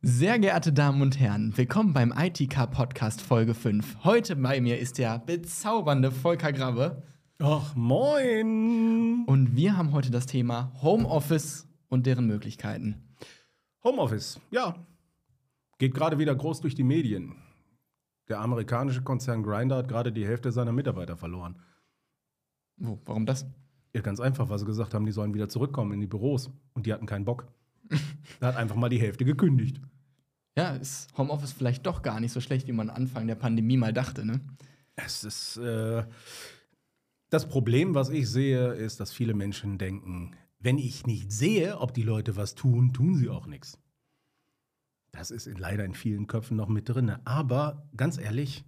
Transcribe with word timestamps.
Sehr 0.00 0.38
geehrte 0.38 0.72
Damen 0.72 1.02
und 1.02 1.18
Herren, 1.18 1.56
willkommen 1.56 1.92
beim 1.92 2.14
ITK 2.16 2.70
Podcast 2.70 3.20
Folge 3.20 3.52
5. 3.52 4.04
Heute 4.04 4.36
bei 4.36 4.60
mir 4.60 4.78
ist 4.78 4.98
der 4.98 5.18
bezaubernde 5.18 6.12
Volker 6.12 6.52
Grabbe. 6.52 7.02
Ach, 7.40 7.74
moin! 7.74 9.24
Und 9.26 9.56
wir 9.56 9.76
haben 9.76 9.90
heute 9.90 10.12
das 10.12 10.26
Thema 10.26 10.72
Homeoffice 10.82 11.66
und 11.88 12.06
deren 12.06 12.28
Möglichkeiten. 12.28 13.16
Homeoffice, 13.82 14.40
ja. 14.52 14.86
Geht 15.78 15.94
gerade 15.94 16.20
wieder 16.20 16.36
groß 16.36 16.60
durch 16.60 16.76
die 16.76 16.84
Medien. 16.84 17.34
Der 18.28 18.38
amerikanische 18.38 19.02
Konzern 19.02 19.42
Grindr 19.42 19.78
hat 19.78 19.88
gerade 19.88 20.12
die 20.12 20.24
Hälfte 20.24 20.52
seiner 20.52 20.70
Mitarbeiter 20.70 21.16
verloren. 21.16 21.60
Wo, 22.76 23.00
warum 23.04 23.26
das? 23.26 23.46
Ja, 23.92 24.00
ganz 24.02 24.20
einfach, 24.20 24.48
weil 24.48 24.60
sie 24.60 24.64
gesagt 24.64 24.94
haben, 24.94 25.06
die 25.06 25.12
sollen 25.12 25.34
wieder 25.34 25.48
zurückkommen 25.48 25.90
in 25.90 26.00
die 26.00 26.06
Büros. 26.06 26.52
Und 26.72 26.86
die 26.86 26.92
hatten 26.92 27.06
keinen 27.06 27.24
Bock. 27.24 27.48
da 28.40 28.48
hat 28.48 28.56
einfach 28.56 28.76
mal 28.76 28.88
die 28.88 29.00
Hälfte 29.00 29.24
gekündigt. 29.24 29.80
Ja, 30.56 30.70
ist 30.70 31.08
Homeoffice 31.16 31.52
vielleicht 31.52 31.86
doch 31.86 32.02
gar 32.02 32.20
nicht 32.20 32.32
so 32.32 32.40
schlecht, 32.40 32.66
wie 32.66 32.72
man 32.72 32.90
Anfang 32.90 33.26
der 33.26 33.36
Pandemie 33.36 33.76
mal 33.76 33.92
dachte, 33.92 34.24
ne? 34.24 34.40
Es 34.96 35.24
ist. 35.24 35.56
Äh, 35.58 36.04
das 37.30 37.46
Problem, 37.46 37.94
was 37.94 38.08
ich 38.08 38.28
sehe, 38.28 38.72
ist, 38.72 39.00
dass 39.00 39.12
viele 39.12 39.34
Menschen 39.34 39.76
denken, 39.76 40.32
wenn 40.60 40.78
ich 40.78 41.06
nicht 41.06 41.30
sehe, 41.30 41.78
ob 41.78 41.92
die 41.92 42.02
Leute 42.02 42.36
was 42.36 42.54
tun, 42.54 42.92
tun 42.92 43.14
sie 43.16 43.28
auch 43.28 43.46
nichts. 43.46 43.78
Das 45.12 45.30
ist 45.30 45.46
leider 45.58 45.84
in 45.84 45.94
vielen 45.94 46.26
Köpfen 46.26 46.56
noch 46.56 46.68
mit 46.68 46.88
drin. 46.88 47.10
Aber 47.24 47.88
ganz 47.96 48.18
ehrlich, 48.18 48.64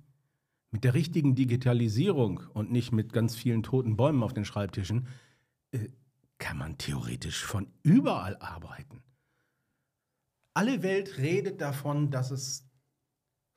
mit 0.71 0.85
der 0.85 0.95
richtigen 0.95 1.35
Digitalisierung 1.35 2.43
und 2.53 2.71
nicht 2.71 2.93
mit 2.93 3.13
ganz 3.13 3.35
vielen 3.35 3.63
toten 3.63 3.97
Bäumen 3.97 4.23
auf 4.23 4.35
den 4.35 4.45
Schreibtischen, 4.45 5.09
äh, 5.73 5.89
kann 6.39 6.57
man 6.59 6.79
theoretisch 6.79 7.45
von 7.45 7.67
überall 7.83 8.37
arbeiten. 8.37 9.03
Alle 10.55 10.83
Welt 10.83 11.19
redet 11.19 11.61
davon, 11.61 12.11
dass 12.11 12.31
es 12.31 12.69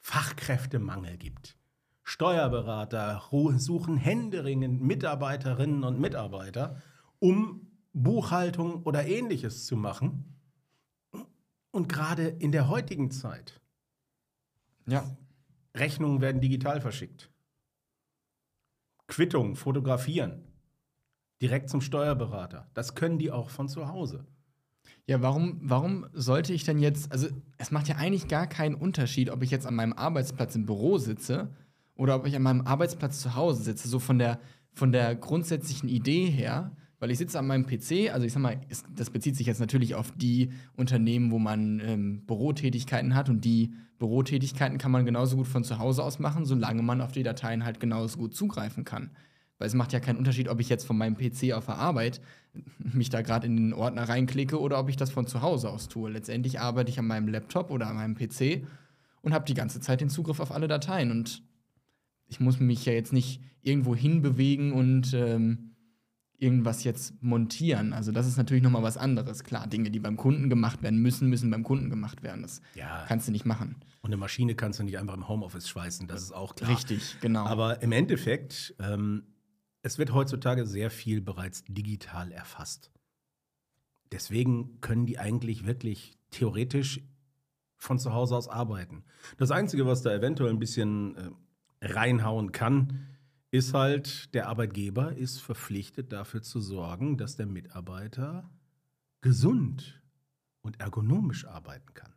Fachkräftemangel 0.01 1.17
gibt. 1.17 1.57
Steuerberater 2.03 3.23
suchen 3.57 3.97
händeringend 3.97 4.81
Mitarbeiterinnen 4.81 5.83
und 5.83 5.99
Mitarbeiter, 5.99 6.81
um 7.19 7.71
Buchhaltung 7.93 8.83
oder 8.83 9.05
ähnliches 9.05 9.65
zu 9.65 9.77
machen. 9.77 10.39
Und 11.71 11.89
gerade 11.89 12.27
in 12.27 12.51
der 12.51 12.67
heutigen 12.67 13.09
Zeit. 13.09 13.61
Ja. 14.85 15.17
Rechnungen 15.75 16.21
werden 16.21 16.41
digital 16.41 16.81
verschickt. 16.81 17.31
Quittungen 19.07 19.55
fotografieren. 19.55 20.43
Direkt 21.41 21.69
zum 21.69 21.81
Steuerberater. 21.81 22.69
Das 22.73 22.93
können 22.93 23.17
die 23.17 23.31
auch 23.31 23.49
von 23.49 23.67
zu 23.67 23.87
Hause. 23.87 24.27
Ja, 25.05 25.21
warum, 25.21 25.59
warum 25.61 26.05
sollte 26.13 26.53
ich 26.53 26.63
denn 26.63 26.79
jetzt, 26.79 27.11
also 27.11 27.27
es 27.57 27.71
macht 27.71 27.89
ja 27.89 27.97
eigentlich 27.97 28.29
gar 28.29 28.47
keinen 28.47 28.75
Unterschied, 28.75 29.29
ob 29.29 29.43
ich 29.43 29.51
jetzt 29.51 29.67
an 29.67 29.75
meinem 29.75 29.93
Arbeitsplatz 29.93 30.55
im 30.55 30.65
Büro 30.65 30.97
sitze 30.97 31.49
oder 31.95 32.15
ob 32.15 32.25
ich 32.25 32.35
an 32.35 32.41
meinem 32.41 32.61
Arbeitsplatz 32.61 33.19
zu 33.19 33.35
Hause 33.35 33.63
sitze, 33.63 33.89
so 33.89 33.99
von 33.99 34.17
der, 34.17 34.39
von 34.71 34.93
der 34.93 35.15
grundsätzlichen 35.15 35.89
Idee 35.89 36.29
her, 36.29 36.71
weil 36.99 37.11
ich 37.11 37.17
sitze 37.17 37.37
an 37.37 37.47
meinem 37.47 37.65
PC, 37.65 38.13
also 38.13 38.25
ich 38.25 38.31
sag 38.31 38.41
mal, 38.41 38.61
das 38.95 39.09
bezieht 39.09 39.35
sich 39.35 39.45
jetzt 39.45 39.59
natürlich 39.59 39.93
auf 39.93 40.11
die 40.15 40.53
Unternehmen, 40.77 41.31
wo 41.31 41.39
man 41.39 41.81
ähm, 41.81 42.25
Bürotätigkeiten 42.25 43.13
hat 43.13 43.27
und 43.27 43.43
die 43.43 43.73
Bürotätigkeiten 43.99 44.77
kann 44.77 44.91
man 44.91 45.05
genauso 45.05 45.35
gut 45.35 45.47
von 45.47 45.65
zu 45.65 45.79
Hause 45.79 46.01
aus 46.01 46.19
machen, 46.19 46.45
solange 46.45 46.81
man 46.81 47.01
auf 47.01 47.11
die 47.11 47.23
Dateien 47.23 47.65
halt 47.65 47.81
genauso 47.81 48.19
gut 48.19 48.35
zugreifen 48.35 48.85
kann. 48.85 49.11
Weil 49.63 49.67
es 49.67 49.75
macht 49.75 49.93
ja 49.93 50.01
keinen 50.01 50.17
Unterschied, 50.17 50.49
ob 50.49 50.59
ich 50.59 50.67
jetzt 50.67 50.85
von 50.85 50.97
meinem 50.97 51.15
PC 51.15 51.53
auf 51.53 51.67
der 51.67 51.77
Arbeit 51.77 52.19
mich 52.77 53.09
da 53.09 53.21
gerade 53.21 53.47
in 53.47 53.55
den 53.55 53.73
Ordner 53.73 54.09
reinklicke 54.09 54.59
oder 54.59 54.77
ob 54.77 54.89
ich 54.89 54.97
das 54.97 55.09
von 55.09 55.25
zu 55.25 55.41
Hause 55.41 55.69
aus 55.69 55.87
tue. 55.87 56.11
Letztendlich 56.11 56.59
arbeite 56.59 56.91
ich 56.91 56.99
an 56.99 57.07
meinem 57.07 57.29
Laptop 57.29 57.71
oder 57.71 57.87
an 57.87 57.95
meinem 57.95 58.13
PC 58.13 58.67
und 59.21 59.33
habe 59.33 59.45
die 59.45 59.53
ganze 59.53 59.79
Zeit 59.79 60.01
den 60.01 60.09
Zugriff 60.09 60.41
auf 60.41 60.51
alle 60.51 60.67
Dateien. 60.67 61.11
Und 61.11 61.43
ich 62.27 62.41
muss 62.41 62.59
mich 62.59 62.83
ja 62.83 62.91
jetzt 62.91 63.13
nicht 63.13 63.39
irgendwo 63.61 63.95
hinbewegen 63.95 64.73
und 64.73 65.13
ähm, 65.13 65.75
irgendwas 66.37 66.83
jetzt 66.83 67.23
montieren. 67.23 67.93
Also 67.93 68.11
das 68.11 68.27
ist 68.27 68.35
natürlich 68.35 68.63
noch 68.63 68.71
mal 68.71 68.83
was 68.83 68.97
anderes. 68.97 69.45
Klar, 69.45 69.67
Dinge, 69.67 69.91
die 69.91 69.99
beim 69.99 70.17
Kunden 70.17 70.49
gemacht 70.49 70.83
werden 70.83 71.01
müssen, 71.01 71.29
müssen 71.29 71.49
beim 71.49 71.63
Kunden 71.63 71.89
gemacht 71.89 72.21
werden. 72.21 72.41
Das 72.41 72.61
ja. 72.75 73.05
kannst 73.07 73.29
du 73.29 73.31
nicht 73.31 73.45
machen. 73.45 73.77
Und 74.01 74.09
eine 74.09 74.17
Maschine 74.17 74.55
kannst 74.55 74.79
du 74.79 74.83
nicht 74.83 74.97
einfach 74.97 75.13
im 75.13 75.29
Homeoffice 75.29 75.69
schweißen, 75.69 76.09
das 76.09 76.21
ist 76.21 76.33
auch 76.33 76.55
klar. 76.55 76.69
Richtig, 76.69 77.15
genau. 77.21 77.45
Aber 77.45 77.81
im 77.81 77.93
Endeffekt 77.93 78.75
ähm, 78.81 79.23
es 79.83 79.97
wird 79.97 80.13
heutzutage 80.13 80.65
sehr 80.65 80.89
viel 80.89 81.21
bereits 81.21 81.63
digital 81.65 82.31
erfasst. 82.31 82.89
Deswegen 84.11 84.79
können 84.79 85.05
die 85.05 85.19
eigentlich 85.19 85.65
wirklich 85.65 86.17
theoretisch 86.31 87.01
von 87.77 87.99
zu 87.99 88.13
Hause 88.13 88.35
aus 88.35 88.47
arbeiten. 88.47 89.03
Das 89.37 89.51
Einzige, 89.51 89.85
was 89.85 90.01
da 90.01 90.13
eventuell 90.13 90.49
ein 90.49 90.59
bisschen 90.59 91.15
äh, 91.15 91.85
reinhauen 91.85 92.53
kann, 92.53 93.07
ist 93.51 93.73
halt, 93.73 94.33
der 94.33 94.47
Arbeitgeber 94.47 95.15
ist 95.15 95.39
verpflichtet 95.39 96.13
dafür 96.13 96.41
zu 96.41 96.61
sorgen, 96.61 97.17
dass 97.17 97.35
der 97.35 97.45
Mitarbeiter 97.45 98.49
gesund 99.21 100.01
und 100.61 100.79
ergonomisch 100.79 101.45
arbeiten 101.45 101.93
kann. 101.93 102.13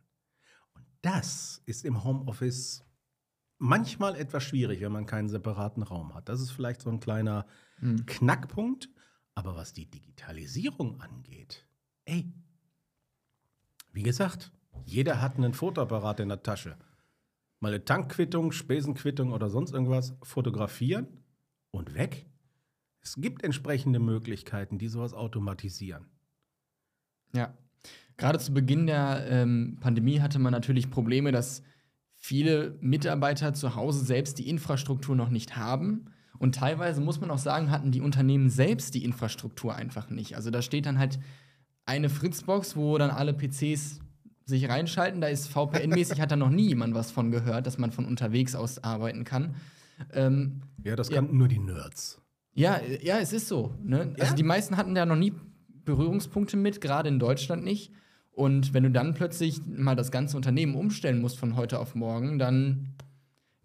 Und 0.73 0.85
das 1.01 1.61
ist 1.65 1.83
im 1.83 2.03
Homeoffice 2.03 2.86
manchmal 3.57 4.15
etwas 4.15 4.43
schwierig, 4.43 4.81
wenn 4.81 4.91
man 4.91 5.05
keinen 5.05 5.29
separaten 5.29 5.83
Raum 5.83 6.13
hat. 6.13 6.29
Das 6.29 6.41
ist 6.41 6.51
vielleicht 6.51 6.81
so 6.81 6.89
ein 6.89 6.99
kleiner 6.99 7.45
mhm. 7.79 8.05
Knackpunkt. 8.05 8.89
Aber 9.35 9.55
was 9.55 9.73
die 9.73 9.85
Digitalisierung 9.85 10.99
angeht, 10.99 11.67
ey, 12.05 12.33
wie 13.93 14.03
gesagt, 14.03 14.51
jeder 14.85 15.21
hat 15.21 15.37
einen 15.37 15.53
Fotoapparat 15.53 16.19
in 16.19 16.29
der 16.29 16.41
Tasche. 16.41 16.75
Mal 17.59 17.73
eine 17.73 17.85
Tankquittung, 17.85 18.51
Spesenquittung 18.51 19.31
oder 19.31 19.49
sonst 19.49 19.73
irgendwas 19.73 20.15
fotografieren 20.23 21.23
und 21.71 21.93
weg. 21.93 22.25
Es 23.01 23.15
gibt 23.15 23.43
entsprechende 23.43 23.99
Möglichkeiten, 23.99 24.77
die 24.77 24.87
sowas 24.87 25.13
automatisieren. 25.13 26.07
Ja. 27.33 27.55
Gerade 28.17 28.39
zu 28.39 28.53
Beginn 28.53 28.87
der 28.87 29.27
ähm, 29.29 29.77
Pandemie 29.79 30.19
hatte 30.19 30.39
man 30.39 30.51
natürlich 30.51 30.89
Probleme, 30.89 31.31
dass 31.31 31.61
viele 32.17 32.77
Mitarbeiter 32.81 33.53
zu 33.53 33.75
Hause 33.75 34.03
selbst 34.03 34.39
die 34.39 34.49
Infrastruktur 34.49 35.15
noch 35.15 35.29
nicht 35.29 35.55
haben. 35.55 36.05
Und 36.39 36.55
teilweise 36.55 37.01
muss 37.01 37.19
man 37.21 37.31
auch 37.31 37.37
sagen, 37.37 37.71
hatten 37.71 37.91
die 37.91 38.01
Unternehmen 38.01 38.49
selbst 38.49 38.93
die 38.93 39.03
Infrastruktur 39.03 39.75
einfach 39.75 40.09
nicht. 40.09 40.35
Also 40.35 40.51
da 40.51 40.61
steht 40.61 40.85
dann 40.85 40.99
halt 40.99 41.19
eine 41.85 42.09
Fritzbox, 42.09 42.75
wo 42.75 42.97
dann 42.97 43.09
alle 43.09 43.33
PCs 43.33 43.99
sich 44.45 44.69
reinschalten. 44.69 45.21
Da 45.21 45.27
ist 45.27 45.47
VPN-mäßig, 45.47 46.19
hat 46.19 46.31
da 46.31 46.35
noch 46.35 46.49
nie 46.49 46.67
jemand 46.67 46.93
was 46.93 47.11
von 47.11 47.31
gehört, 47.31 47.65
dass 47.65 47.77
man 47.77 47.91
von 47.91 48.05
unterwegs 48.05 48.55
aus 48.55 48.83
arbeiten 48.83 49.23
kann. 49.23 49.55
Ähm, 50.13 50.61
ja, 50.83 50.95
das 50.95 51.09
kannten 51.09 51.33
ja, 51.33 51.37
nur 51.37 51.47
die 51.47 51.59
Nerds. 51.59 52.21
Ja, 52.53 52.81
ja, 53.01 53.19
es 53.19 53.33
ist 53.33 53.47
so. 53.47 53.73
Ne? 53.83 54.13
Ja? 54.17 54.23
Also 54.23 54.35
die 54.35 54.43
meisten 54.43 54.77
hatten 54.77 54.95
da 54.95 55.05
noch 55.05 55.15
nie 55.15 55.33
Berührungspunkte 55.85 56.57
mit, 56.57 56.81
gerade 56.81 57.09
in 57.09 57.19
Deutschland 57.19 57.63
nicht. 57.63 57.91
Und 58.37 58.75
wenn 58.75 58.83
du 58.83 58.91
dann 58.91 59.15
plötzlich 59.15 59.65
mal 59.65 59.95
das 59.95 60.11
ganze 60.11 60.37
Unternehmen 60.37 60.75
umstellen 60.75 61.21
musst 61.21 61.39
von 61.39 61.55
heute 61.55 61.79
auf 61.79 61.95
morgen, 61.95 62.37
dann 62.37 62.93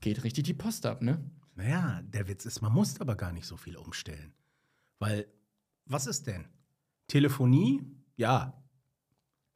geht 0.01 0.25
richtig 0.25 0.45
die 0.45 0.55
Post 0.55 0.87
ab, 0.87 1.03
ne? 1.03 1.23
Naja, 1.57 2.01
der 2.05 2.27
Witz 2.27 2.47
ist, 2.47 2.63
man 2.63 2.73
muss 2.73 2.99
aber 2.99 3.15
gar 3.15 3.33
nicht 3.33 3.45
so 3.45 3.59
viel 3.59 3.77
umstellen. 3.77 4.33
Weil, 4.99 5.27
was 5.85 6.07
ist 6.07 6.27
denn? 6.27 6.47
Telefonie? 7.07 7.83
Ja. 8.17 8.65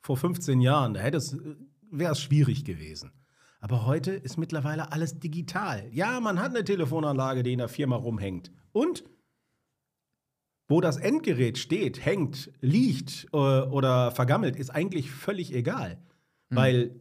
Vor 0.02 0.18
15 0.18 0.60
Jahren, 0.60 0.92
da 0.92 1.00
wäre 1.00 2.12
es 2.12 2.20
schwierig 2.20 2.66
gewesen. 2.66 3.10
Aber 3.58 3.86
heute 3.86 4.10
ist 4.10 4.36
mittlerweile 4.36 4.92
alles 4.92 5.18
digital. 5.18 5.88
Ja, 5.92 6.20
man 6.20 6.38
hat 6.38 6.50
eine 6.50 6.62
Telefonanlage, 6.62 7.42
die 7.42 7.54
in 7.54 7.58
der 7.60 7.68
Firma 7.68 7.96
rumhängt. 7.96 8.52
Und 8.72 9.02
wo 10.68 10.80
das 10.80 10.96
Endgerät 10.96 11.58
steht, 11.58 12.04
hängt, 12.04 12.50
liegt 12.60 13.26
äh, 13.32 13.36
oder 13.36 14.10
vergammelt, 14.10 14.56
ist 14.56 14.70
eigentlich 14.70 15.10
völlig 15.10 15.52
egal. 15.54 15.98
Mhm. 16.50 16.56
Weil 16.56 17.00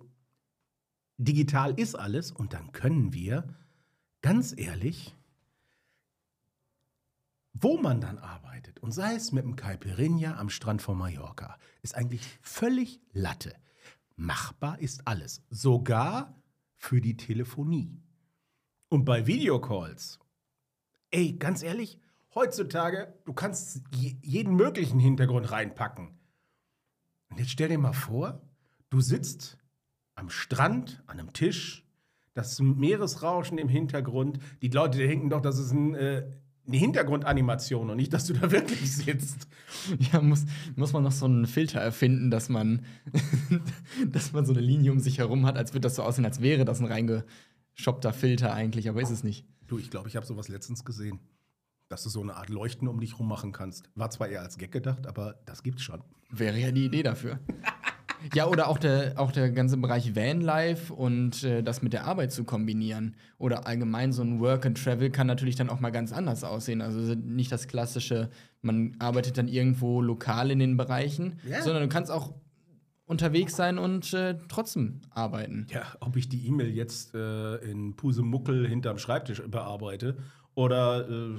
digital 1.17 1.79
ist 1.79 1.95
alles 1.95 2.31
und 2.31 2.53
dann 2.53 2.71
können 2.71 3.13
wir, 3.13 3.47
ganz 4.21 4.53
ehrlich, 4.55 5.15
wo 7.53 7.77
man 7.77 8.01
dann 8.01 8.17
arbeitet, 8.17 8.79
und 8.79 8.91
sei 8.91 9.15
es 9.15 9.31
mit 9.31 9.43
dem 9.43 9.55
Caipirinha 9.55 10.37
am 10.37 10.49
Strand 10.49 10.81
von 10.81 10.97
Mallorca, 10.97 11.57
ist 11.81 11.95
eigentlich 11.95 12.21
völlig 12.41 12.99
Latte. 13.13 13.53
Machbar 14.17 14.79
ist 14.79 15.07
alles, 15.07 15.41
sogar 15.49 16.35
für 16.75 17.01
die 17.01 17.17
Telefonie. 17.17 18.01
Und 18.89 19.05
bei 19.05 19.25
Videocalls, 19.25 20.19
ey, 21.11 21.33
ganz 21.33 21.63
ehrlich, 21.63 21.99
heutzutage, 22.35 23.13
du 23.25 23.33
kannst 23.33 23.81
jeden 23.91 24.55
möglichen 24.55 24.99
Hintergrund 24.99 25.51
reinpacken. 25.51 26.19
Und 27.29 27.39
jetzt 27.39 27.51
stell 27.51 27.69
dir 27.69 27.79
mal 27.79 27.93
vor, 27.93 28.41
du 28.89 29.01
sitzt 29.01 29.57
am 30.13 30.29
Strand, 30.29 31.03
an 31.07 31.19
einem 31.19 31.33
Tisch, 31.33 31.87
das 32.33 32.59
Meeresrauschen 32.59 33.57
im 33.57 33.69
Hintergrund. 33.69 34.39
Die 34.61 34.67
Leute 34.67 34.97
denken 34.97 35.29
doch, 35.29 35.41
das 35.41 35.57
ist 35.57 35.71
ein 35.71 35.95
äh, 35.95 36.29
eine 36.67 36.77
Hintergrundanimation 36.77 37.89
und 37.89 37.97
nicht, 37.97 38.13
dass 38.13 38.25
du 38.25 38.33
da 38.33 38.51
wirklich 38.51 38.91
sitzt. 38.91 39.47
Ja, 40.11 40.21
muss, 40.21 40.45
muss 40.75 40.93
man 40.93 41.03
noch 41.03 41.11
so 41.11 41.25
einen 41.25 41.45
Filter 41.45 41.79
erfinden, 41.79 42.31
dass 42.31 42.49
man, 42.49 42.85
dass 44.07 44.33
man 44.33 44.45
so 44.45 44.53
eine 44.53 44.61
Linie 44.61 44.91
um 44.91 44.99
sich 44.99 45.19
herum 45.19 45.45
hat, 45.45 45.57
als 45.57 45.73
würde 45.73 45.81
das 45.81 45.95
so 45.95 46.03
aussehen, 46.03 46.25
als 46.25 46.41
wäre 46.41 46.65
das 46.65 46.79
ein 46.79 46.87
reingeschoppter 46.87 48.13
Filter 48.13 48.53
eigentlich, 48.53 48.89
aber 48.89 49.01
ist 49.01 49.11
es 49.11 49.23
nicht. 49.23 49.45
Du, 49.67 49.77
ich 49.77 49.89
glaube, 49.89 50.09
ich 50.09 50.15
habe 50.15 50.25
sowas 50.25 50.47
letztens 50.47 50.85
gesehen. 50.85 51.19
Dass 51.89 52.03
du 52.03 52.09
so 52.09 52.21
eine 52.21 52.35
Art 52.35 52.49
Leuchten 52.49 52.87
um 52.87 52.99
dich 52.99 53.19
rum 53.19 53.27
machen 53.27 53.51
kannst. 53.51 53.89
War 53.95 54.09
zwar 54.09 54.27
eher 54.27 54.41
als 54.41 54.57
Gag 54.57 54.71
gedacht, 54.71 55.05
aber 55.05 55.35
das 55.45 55.61
gibt's 55.61 55.83
schon. 55.83 56.01
Wäre 56.31 56.57
ja 56.57 56.71
die 56.71 56.85
Idee 56.85 57.03
dafür. 57.03 57.39
Ja, 58.33 58.47
oder 58.47 58.69
auch 58.69 58.79
der, 58.79 59.19
auch 59.19 59.31
der 59.31 59.51
ganze 59.51 59.77
Bereich 59.77 60.15
Vanlife 60.15 60.91
und 60.91 61.43
äh, 61.43 61.61
das 61.61 61.83
mit 61.83 61.93
der 61.93 62.05
Arbeit 62.05 62.31
zu 62.31 62.43
kombinieren. 62.43 63.15
Oder 63.37 63.67
allgemein 63.67 64.13
so 64.13 64.23
ein 64.23 64.39
Work 64.39 64.65
and 64.65 64.83
Travel 64.83 65.11
kann 65.11 65.27
natürlich 65.27 65.55
dann 65.57 65.69
auch 65.69 65.79
mal 65.79 65.91
ganz 65.91 66.11
anders 66.11 66.43
aussehen. 66.43 66.81
Also 66.81 67.13
nicht 67.13 67.51
das 67.51 67.67
klassische, 67.67 68.31
man 68.63 68.95
arbeitet 68.97 69.37
dann 69.37 69.47
irgendwo 69.47 70.01
lokal 70.01 70.49
in 70.49 70.57
den 70.57 70.75
Bereichen, 70.77 71.39
Ja. 71.47 71.61
sondern 71.61 71.83
du 71.83 71.89
kannst 71.89 72.09
auch 72.09 72.33
unterwegs 73.05 73.55
sein 73.55 73.77
und 73.77 74.13
äh, 74.13 74.37
trotzdem 74.47 75.01
arbeiten. 75.11 75.67
Ja, 75.69 75.83
ob 75.99 76.15
ich 76.15 76.27
die 76.27 76.47
E-Mail 76.47 76.71
jetzt 76.71 77.13
äh, 77.13 77.57
in 77.57 77.95
Pusemuckel 77.95 78.67
hinterm 78.67 78.97
Schreibtisch 78.97 79.41
bearbeite 79.47 80.17
oder 80.55 81.07
äh, 81.07 81.37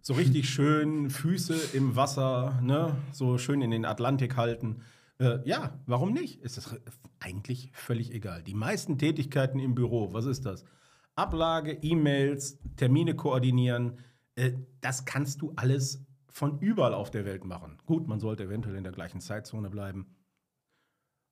so 0.00 0.14
richtig 0.14 0.48
schön 0.50 1.10
Füße 1.10 1.76
im 1.76 1.94
Wasser, 1.94 2.60
ne? 2.62 2.96
so 3.12 3.38
schön 3.38 3.62
in 3.62 3.70
den 3.70 3.84
Atlantik 3.84 4.36
halten. 4.36 4.82
Äh, 5.18 5.38
ja, 5.44 5.78
warum 5.86 6.12
nicht? 6.12 6.42
Ist 6.42 6.56
das 6.56 6.76
eigentlich 7.20 7.70
völlig 7.72 8.12
egal. 8.12 8.42
Die 8.42 8.54
meisten 8.54 8.98
Tätigkeiten 8.98 9.58
im 9.60 9.74
Büro, 9.74 10.12
was 10.12 10.26
ist 10.26 10.46
das? 10.46 10.64
Ablage, 11.14 11.72
E-Mails, 11.82 12.58
Termine 12.76 13.14
koordinieren, 13.14 13.98
äh, 14.36 14.52
das 14.80 15.04
kannst 15.04 15.42
du 15.42 15.52
alles 15.56 16.04
von 16.38 16.60
überall 16.60 16.94
auf 16.94 17.10
der 17.10 17.24
Welt 17.24 17.44
machen. 17.44 17.78
Gut, 17.84 18.06
man 18.06 18.20
sollte 18.20 18.44
eventuell 18.44 18.76
in 18.76 18.84
der 18.84 18.92
gleichen 18.92 19.20
Zeitzone 19.20 19.70
bleiben. 19.70 20.06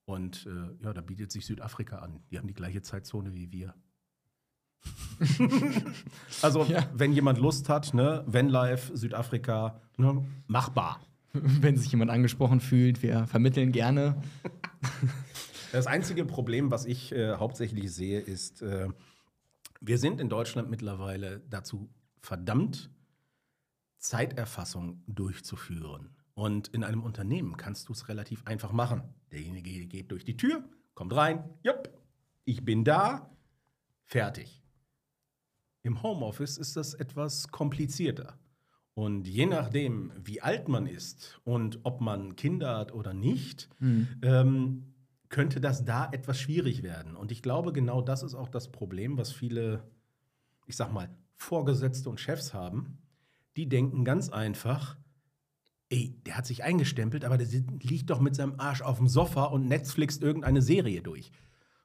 Und 0.05 0.45
äh, 0.45 0.83
ja, 0.83 0.93
da 0.93 1.01
bietet 1.01 1.31
sich 1.31 1.45
Südafrika 1.45 1.99
an. 1.99 2.19
Die 2.29 2.37
haben 2.37 2.47
die 2.47 2.53
gleiche 2.53 2.81
Zeitzone 2.81 3.33
wie 3.33 3.51
wir. 3.51 3.73
also, 6.41 6.63
Ja. 6.65 6.89
wenn 6.93 7.13
jemand 7.13 7.39
Lust 7.39 7.69
hat, 7.69 7.93
ne, 7.93 8.23
Vanlife, 8.27 8.95
Südafrika, 8.95 9.81
ne, 9.97 10.25
machbar. 10.47 10.99
Wenn 11.33 11.77
sich 11.77 11.91
jemand 11.91 12.09
angesprochen 12.09 12.59
fühlt, 12.61 13.01
wir 13.03 13.27
vermitteln 13.27 13.71
gerne. 13.71 14.21
Das 15.73 15.85
einzige 15.85 16.23
Problem, 16.23 16.71
was 16.71 16.85
ich 16.85 17.11
äh, 17.11 17.35
hauptsächlich 17.35 17.93
sehe, 17.93 18.21
ist, 18.21 18.61
äh, 18.61 18.87
wir 19.81 19.97
sind 19.97 20.21
in 20.21 20.29
Deutschland 20.29 20.69
mittlerweile 20.69 21.41
dazu 21.49 21.89
verdammt, 22.21 22.89
Zeiterfassung 23.97 25.03
durchzuführen. 25.07 26.15
Und 26.33 26.67
in 26.69 26.83
einem 26.83 27.03
Unternehmen 27.03 27.57
kannst 27.57 27.89
du 27.89 27.93
es 27.93 28.09
relativ 28.09 28.45
einfach 28.45 28.71
machen. 28.71 29.03
Derjenige 29.31 29.87
geht 29.87 30.11
durch 30.11 30.23
die 30.23 30.37
Tür, 30.37 30.63
kommt 30.93 31.15
rein, 31.15 31.49
jupp, 31.63 31.89
ich 32.45 32.63
bin 32.63 32.83
da, 32.83 33.29
fertig. 34.05 34.63
Im 35.83 36.03
Homeoffice 36.03 36.57
ist 36.57 36.75
das 36.75 36.93
etwas 36.93 37.49
komplizierter. 37.49 38.37
Und 38.93 39.27
je 39.27 39.45
nachdem, 39.45 40.11
wie 40.23 40.41
alt 40.41 40.67
man 40.69 40.87
ist 40.87 41.39
und 41.43 41.79
ob 41.83 42.01
man 42.01 42.35
Kinder 42.35 42.77
hat 42.77 42.93
oder 42.93 43.13
nicht, 43.13 43.69
ähm, 44.23 44.95
könnte 45.29 45.61
das 45.61 45.85
da 45.85 46.09
etwas 46.11 46.39
schwierig 46.39 46.83
werden. 46.83 47.15
Und 47.15 47.31
ich 47.31 47.41
glaube, 47.41 47.73
genau 47.73 48.01
das 48.01 48.23
ist 48.23 48.33
auch 48.33 48.49
das 48.49 48.71
Problem, 48.71 49.17
was 49.17 49.31
viele, 49.31 49.83
ich 50.65 50.75
sag 50.75 50.91
mal, 50.91 51.09
Vorgesetzte 51.35 52.09
und 52.09 52.19
Chefs 52.19 52.53
haben. 52.53 52.97
Die 53.57 53.67
denken 53.67 54.05
ganz 54.05 54.29
einfach, 54.29 54.97
ey, 55.89 56.15
der 56.25 56.37
hat 56.37 56.45
sich 56.45 56.63
eingestempelt, 56.63 57.25
aber 57.25 57.37
der 57.37 57.47
liegt 57.81 58.09
doch 58.09 58.19
mit 58.19 58.35
seinem 58.35 58.59
Arsch 58.59 58.81
auf 58.81 58.97
dem 58.97 59.07
Sofa 59.07 59.45
und 59.45 59.67
Netflix 59.67 60.17
irgendeine 60.17 60.61
Serie 60.61 61.01
durch. 61.01 61.31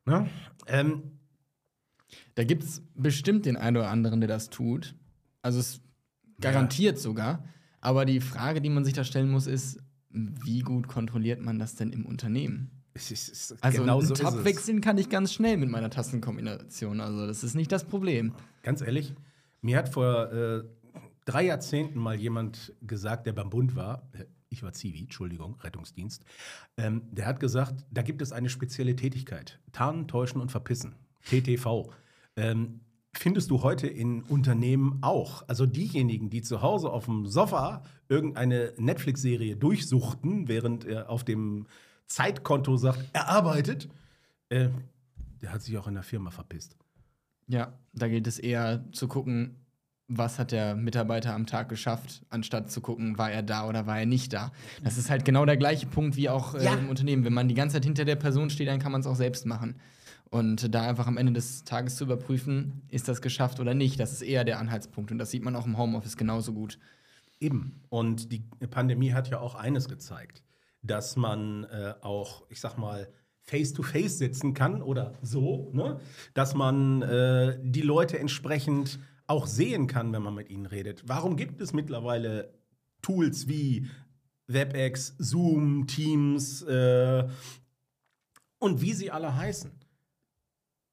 Ne? 0.04 0.28
Ähm, 0.66 1.18
Da 2.34 2.44
gibt 2.44 2.62
es 2.62 2.82
bestimmt 2.94 3.46
den 3.46 3.56
einen 3.56 3.78
oder 3.78 3.88
anderen, 3.88 4.20
der 4.20 4.28
das 4.28 4.50
tut. 4.50 4.94
Also 5.40 5.60
es 5.60 5.80
garantiert 6.40 6.98
sogar. 6.98 7.44
Aber 7.80 8.04
die 8.04 8.20
Frage, 8.20 8.60
die 8.60 8.68
man 8.68 8.84
sich 8.84 8.92
da 8.92 9.02
stellen 9.02 9.30
muss, 9.30 9.46
ist, 9.46 9.80
wie 10.10 10.60
gut 10.60 10.88
kontrolliert 10.88 11.40
man 11.40 11.58
das 11.58 11.74
denn 11.74 11.90
im 11.90 12.04
Unternehmen? 12.04 12.70
es 12.94 13.10
ist, 13.10 13.28
es 13.30 13.50
ist, 13.52 13.64
Also 13.64 13.80
genau 13.80 14.00
so 14.02 14.12
Tab 14.12 14.44
wechseln 14.44 14.82
kann 14.82 14.98
ich 14.98 15.08
ganz 15.08 15.32
schnell 15.32 15.56
mit 15.56 15.70
meiner 15.70 15.88
Tastenkombination. 15.88 17.00
Also 17.00 17.26
das 17.26 17.42
ist 17.42 17.54
nicht 17.54 17.72
das 17.72 17.84
Problem. 17.84 18.34
Ganz 18.62 18.82
ehrlich, 18.82 19.14
mir 19.62 19.78
hat 19.78 19.88
vor 19.88 20.30
äh, 20.30 20.64
drei 21.24 21.44
Jahrzehnten 21.44 21.98
mal 21.98 22.18
jemand 22.18 22.74
gesagt, 22.82 23.26
der 23.26 23.32
beim 23.32 23.50
Bund 23.50 23.76
war, 23.76 24.08
äh, 24.12 24.24
ich 24.48 24.62
war 24.62 24.72
Zivi, 24.72 25.00
Entschuldigung, 25.00 25.58
Rettungsdienst, 25.60 26.24
ähm, 26.76 27.02
der 27.10 27.26
hat 27.26 27.40
gesagt, 27.40 27.86
da 27.90 28.02
gibt 28.02 28.20
es 28.22 28.32
eine 28.32 28.50
spezielle 28.50 28.94
Tätigkeit, 28.94 29.58
Tarnen, 29.72 30.08
Täuschen 30.08 30.40
und 30.40 30.50
Verpissen, 30.50 30.94
TTV. 31.24 31.90
Ähm, 32.36 32.80
findest 33.14 33.50
du 33.50 33.62
heute 33.62 33.86
in 33.86 34.22
Unternehmen 34.22 34.98
auch. 35.02 35.46
Also 35.48 35.66
diejenigen, 35.66 36.30
die 36.30 36.42
zu 36.42 36.62
Hause 36.62 36.90
auf 36.90 37.06
dem 37.06 37.26
Sofa 37.26 37.82
irgendeine 38.08 38.72
Netflix-Serie 38.76 39.56
durchsuchten, 39.56 40.48
während 40.48 40.84
er 40.84 41.10
auf 41.10 41.24
dem 41.24 41.66
Zeitkonto 42.06 42.76
sagt, 42.76 43.04
er 43.12 43.28
arbeitet, 43.28 43.88
äh, 44.50 44.68
der 45.40 45.52
hat 45.52 45.62
sich 45.62 45.76
auch 45.78 45.88
in 45.88 45.94
der 45.94 46.02
Firma 46.02 46.30
verpisst. 46.30 46.76
Ja, 47.48 47.72
da 47.92 48.08
gilt 48.08 48.26
es 48.26 48.38
eher 48.38 48.84
zu 48.92 49.08
gucken, 49.08 49.56
was 50.18 50.38
hat 50.38 50.52
der 50.52 50.74
Mitarbeiter 50.74 51.34
am 51.34 51.46
Tag 51.46 51.68
geschafft, 51.68 52.22
anstatt 52.30 52.70
zu 52.70 52.80
gucken, 52.80 53.18
war 53.18 53.30
er 53.30 53.42
da 53.42 53.66
oder 53.68 53.86
war 53.86 53.98
er 53.98 54.06
nicht 54.06 54.32
da. 54.32 54.52
Das 54.84 54.98
ist 54.98 55.10
halt 55.10 55.24
genau 55.24 55.44
der 55.46 55.56
gleiche 55.56 55.86
Punkt 55.86 56.16
wie 56.16 56.28
auch 56.28 56.54
äh, 56.54 56.64
Ja. 56.64 56.74
im 56.74 56.88
Unternehmen. 56.88 57.24
Wenn 57.24 57.32
man 57.34 57.48
die 57.48 57.54
ganze 57.54 57.74
Zeit 57.74 57.84
hinter 57.84 58.04
der 58.04 58.16
Person 58.16 58.50
steht, 58.50 58.68
dann 58.68 58.78
kann 58.78 58.92
man 58.92 59.00
es 59.00 59.06
auch 59.06 59.16
selbst 59.16 59.46
machen. 59.46 59.76
Und 60.30 60.74
da 60.74 60.88
einfach 60.88 61.06
am 61.06 61.18
Ende 61.18 61.32
des 61.32 61.64
Tages 61.64 61.96
zu 61.96 62.04
überprüfen, 62.04 62.82
ist 62.88 63.06
das 63.08 63.20
geschafft 63.20 63.60
oder 63.60 63.74
nicht, 63.74 64.00
das 64.00 64.12
ist 64.12 64.22
eher 64.22 64.44
der 64.44 64.58
Anhaltspunkt. 64.58 65.10
Und 65.12 65.18
das 65.18 65.30
sieht 65.30 65.44
man 65.44 65.54
auch 65.56 65.66
im 65.66 65.76
Homeoffice 65.76 66.16
genauso 66.16 66.52
gut. 66.54 66.78
Eben. 67.38 67.80
Und 67.90 68.32
die 68.32 68.42
Pandemie 68.70 69.12
hat 69.12 69.28
ja 69.28 69.40
auch 69.40 69.54
eines 69.54 69.88
gezeigt, 69.88 70.42
dass 70.82 71.16
man 71.16 71.64
äh, 71.64 71.94
auch, 72.00 72.44
ich 72.48 72.60
sag 72.60 72.78
mal, 72.78 73.08
face-to-face 73.42 74.18
sitzen 74.18 74.54
kann 74.54 74.80
oder 74.82 75.12
so, 75.20 75.70
ne? 75.74 75.98
dass 76.32 76.54
man 76.54 77.02
äh, 77.02 77.58
die 77.62 77.82
Leute 77.82 78.18
entsprechend 78.18 79.00
auch 79.26 79.46
sehen 79.46 79.86
kann, 79.86 80.12
wenn 80.12 80.22
man 80.22 80.34
mit 80.34 80.50
ihnen 80.50 80.66
redet. 80.66 81.04
Warum 81.06 81.36
gibt 81.36 81.60
es 81.60 81.72
mittlerweile 81.72 82.52
Tools 83.00 83.48
wie 83.48 83.88
WebEx, 84.46 85.14
Zoom, 85.18 85.86
Teams 85.86 86.62
äh, 86.62 87.28
und 88.58 88.80
wie 88.80 88.92
sie 88.92 89.10
alle 89.10 89.34
heißen? 89.34 89.70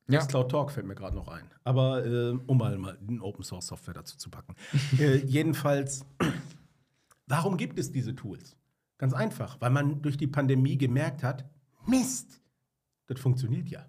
Ja. 0.10 0.26
Cloud 0.26 0.50
Talk 0.50 0.72
fällt 0.72 0.88
mir 0.88 0.96
gerade 0.96 1.16
noch 1.16 1.28
ein. 1.28 1.46
Aber 1.64 2.04
äh, 2.04 2.32
um 2.48 2.58
mal, 2.58 2.78
mal 2.78 2.98
eine 3.08 3.22
Open 3.22 3.44
Source 3.44 3.68
Software 3.68 3.94
dazu 3.94 4.18
zu 4.18 4.30
packen. 4.30 4.56
äh, 5.00 5.18
jedenfalls, 5.18 6.06
warum 7.28 7.58
gibt 7.58 7.78
es 7.78 7.92
diese 7.92 8.16
Tools? 8.16 8.56
Ganz 8.98 9.14
einfach, 9.14 9.62
weil 9.62 9.70
man 9.70 10.02
durch 10.02 10.18
die 10.18 10.28
Pandemie 10.28 10.78
gemerkt 10.78 11.24
hat, 11.24 11.46
Mist, 11.86 12.42
das 13.08 13.20
funktioniert 13.20 13.70
ja. 13.70 13.86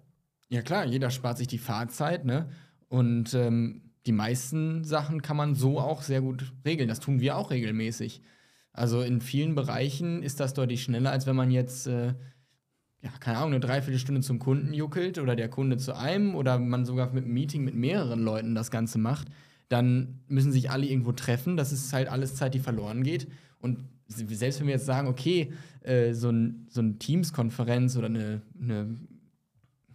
Ja 0.49 0.61
klar, 0.61 0.85
jeder 0.85 1.09
spart 1.09 1.37
sich 1.37 1.47
die 1.47 1.57
Fahrzeit, 1.57 2.23
ne? 2.23 2.49
Und 2.87 3.33
ähm, 3.33 3.90
die 4.05 4.11
meisten 4.11 4.83
Sachen 4.83 5.21
kann 5.21 5.37
man 5.37 5.55
so 5.55 5.79
auch 5.79 6.01
sehr 6.01 6.21
gut 6.21 6.53
regeln. 6.65 6.89
Das 6.89 6.99
tun 6.99 7.19
wir 7.19 7.37
auch 7.37 7.51
regelmäßig. 7.51 8.21
Also 8.73 9.01
in 9.01 9.21
vielen 9.21 9.55
Bereichen 9.55 10.23
ist 10.23 10.39
das 10.39 10.53
deutlich 10.53 10.83
schneller, 10.83 11.11
als 11.11 11.27
wenn 11.27 11.35
man 11.35 11.51
jetzt, 11.51 11.87
äh, 11.87 12.13
ja, 13.01 13.09
keine 13.19 13.37
Ahnung, 13.37 13.51
eine 13.51 13.59
Dreiviertelstunde 13.59 14.21
zum 14.21 14.39
Kunden 14.39 14.73
juckelt 14.73 15.19
oder 15.19 15.35
der 15.35 15.49
Kunde 15.49 15.77
zu 15.77 15.95
einem 15.95 16.35
oder 16.35 16.57
man 16.57 16.85
sogar 16.85 17.11
mit 17.13 17.25
einem 17.25 17.33
Meeting 17.33 17.63
mit 17.63 17.75
mehreren 17.75 18.23
Leuten 18.23 18.55
das 18.55 18.71
Ganze 18.71 18.97
macht. 18.97 19.27
Dann 19.69 20.21
müssen 20.27 20.51
sich 20.51 20.71
alle 20.71 20.85
irgendwo 20.85 21.11
treffen. 21.11 21.57
Das 21.57 21.71
ist 21.71 21.93
halt 21.93 22.07
alles 22.07 22.35
Zeit, 22.35 22.53
die 22.53 22.59
verloren 22.59 23.03
geht. 23.03 23.27
Und 23.59 23.79
selbst 24.07 24.59
wenn 24.59 24.67
wir 24.67 24.73
jetzt 24.73 24.85
sagen, 24.85 25.07
okay, 25.07 25.53
äh, 25.81 26.13
so 26.13 26.29
ein, 26.29 26.67
so 26.69 26.81
ein 26.81 26.99
Teams-Konferenz 26.99 27.97
oder 27.97 28.07
eine, 28.07 28.41
eine 28.59 28.97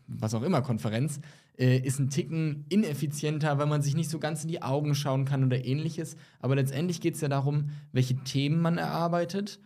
was 0.06 0.34
auch 0.34 0.42
immer 0.42 0.62
Konferenz, 0.62 1.20
äh, 1.58 1.78
ist 1.78 1.98
ein 1.98 2.10
Ticken 2.10 2.66
ineffizienter, 2.68 3.58
weil 3.58 3.66
man 3.66 3.82
sich 3.82 3.94
nicht 3.96 4.10
so 4.10 4.18
ganz 4.18 4.42
in 4.42 4.48
die 4.48 4.62
Augen 4.62 4.94
schauen 4.94 5.24
kann 5.24 5.44
oder 5.44 5.64
ähnliches. 5.64 6.16
Aber 6.40 6.54
letztendlich 6.56 7.00
geht 7.00 7.14
es 7.14 7.20
ja 7.20 7.28
darum, 7.28 7.70
welche 7.92 8.16
Themen 8.24 8.60
man 8.60 8.78
erarbeitet. 8.78 9.58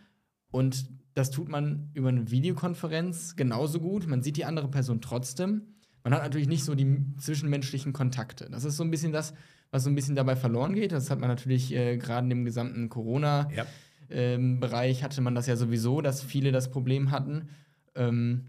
Und 0.51 0.89
das 1.13 1.31
tut 1.31 1.49
man 1.49 1.89
über 1.93 2.09
eine 2.09 2.31
Videokonferenz 2.31 3.35
genauso 3.35 3.79
gut. 3.79 4.07
Man 4.07 4.21
sieht 4.21 4.37
die 4.37 4.45
andere 4.45 4.69
Person 4.69 5.01
trotzdem. 5.01 5.63
Man 6.03 6.13
hat 6.13 6.23
natürlich 6.23 6.47
nicht 6.47 6.63
so 6.63 6.73
die 6.75 7.05
zwischenmenschlichen 7.17 7.93
Kontakte. 7.93 8.47
Das 8.49 8.63
ist 8.63 8.77
so 8.77 8.83
ein 8.83 8.91
bisschen 8.91 9.11
das, 9.11 9.33
was 9.71 9.83
so 9.83 9.89
ein 9.89 9.95
bisschen 9.95 10.15
dabei 10.15 10.35
verloren 10.35 10.73
geht. 10.73 10.91
Das 10.91 11.09
hat 11.09 11.19
man 11.19 11.29
natürlich 11.29 11.73
äh, 11.73 11.97
gerade 11.97 12.25
in 12.25 12.29
dem 12.29 12.45
gesamten 12.45 12.89
Corona- 12.89 13.49
Ja. 13.55 13.65
ähm, 14.09 14.59
hatte 14.61 15.21
man 15.21 15.35
das 15.35 15.47
ja 15.47 15.55
sowieso, 15.55 16.01
dass 16.01 16.23
viele 16.23 16.51
das 16.51 16.71
Problem 16.71 17.11
hatten. 17.11 17.49
Ähm, 17.95 18.45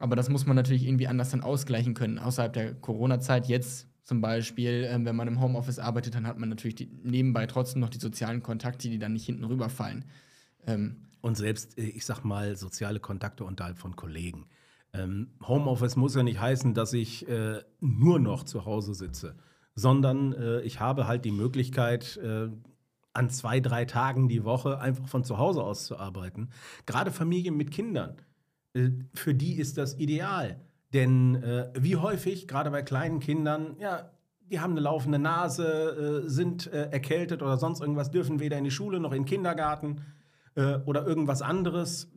aber 0.00 0.16
das 0.16 0.28
muss 0.28 0.46
man 0.46 0.56
natürlich 0.56 0.84
irgendwie 0.84 1.06
anders 1.06 1.30
dann 1.30 1.42
ausgleichen 1.42 1.94
können. 1.94 2.18
Außerhalb 2.18 2.52
der 2.52 2.74
Corona-Zeit, 2.74 3.46
jetzt 3.46 3.86
Zum 4.02 4.20
Beispiel, 4.20 4.88
ähm, 4.90 5.04
wenn 5.04 5.14
man 5.14 5.28
im 5.28 5.40
Homeoffice 5.40 5.78
arbeitet, 5.78 6.16
dann 6.16 6.26
hat 6.26 6.36
man 6.36 6.48
natürlich 6.48 6.74
die, 6.74 6.90
nebenbei 7.04 7.46
trotzdem 7.46 7.80
noch 7.80 7.90
die 7.90 8.00
sozialen 8.00 8.42
Kontakte, 8.42 8.88
die 8.90 8.98
dann 8.98 9.12
nicht 9.12 9.26
hinten 9.26 9.44
rüberfallen. 9.44 10.04
Ähm, 10.66 10.96
Und 11.20 11.36
selbst, 11.36 11.78
äh, 11.78 11.82
ich 11.82 12.04
sag 12.04 12.24
mal, 12.24 12.56
soziale 12.56 12.98
Kontakte 12.98 13.44
unterhalb 13.44 13.78
von 13.78 13.94
Kollegen. 13.94 14.46
Ähm, 14.92 15.28
Homeoffice 15.46 15.94
muss 15.94 16.16
ja 16.16 16.24
nicht 16.24 16.40
heißen, 16.40 16.74
dass 16.74 16.92
ich 16.92 17.28
äh, 17.28 17.60
nur 17.78 18.18
noch 18.18 18.42
zu 18.42 18.64
Hause 18.64 18.94
sitze, 18.94 19.36
sondern 19.76 20.32
äh, 20.32 20.60
ich 20.62 20.80
habe 20.80 21.06
halt 21.06 21.24
die 21.24 21.30
Möglichkeit, 21.30 22.16
äh, 22.16 22.48
an 23.12 23.30
zwei, 23.30 23.60
drei 23.60 23.84
Tagen 23.84 24.28
die 24.28 24.44
Woche 24.44 24.80
einfach 24.80 25.06
von 25.06 25.22
zu 25.22 25.38
Hause 25.38 25.62
aus 25.62 25.84
zu 25.84 25.98
arbeiten. 25.98 26.48
Gerade 26.86 27.12
Familien 27.12 27.56
mit 27.56 27.70
Kindern, 27.70 28.10
äh, 28.10 28.22
für 29.14 29.34
die 29.34 29.58
ist 29.58 29.78
das 29.78 29.98
ideal. 29.98 30.60
Denn 30.92 31.42
äh, 31.42 31.70
wie 31.78 31.96
häufig, 31.96 32.48
gerade 32.48 32.70
bei 32.70 32.82
kleinen 32.82 33.20
Kindern, 33.20 33.76
ja, 33.78 34.10
die 34.40 34.60
haben 34.60 34.72
eine 34.72 34.80
laufende 34.80 35.18
Nase, 35.18 36.24
äh, 36.24 36.28
sind 36.28 36.66
äh, 36.72 36.90
erkältet 36.90 37.42
oder 37.42 37.56
sonst 37.56 37.80
irgendwas, 37.80 38.10
dürfen 38.10 38.40
weder 38.40 38.58
in 38.58 38.64
die 38.64 38.70
Schule 38.70 38.98
noch 38.98 39.12
in 39.12 39.22
den 39.22 39.28
Kindergarten 39.28 40.00
äh, 40.56 40.76
oder 40.86 41.06
irgendwas 41.06 41.42
anderes. 41.42 42.10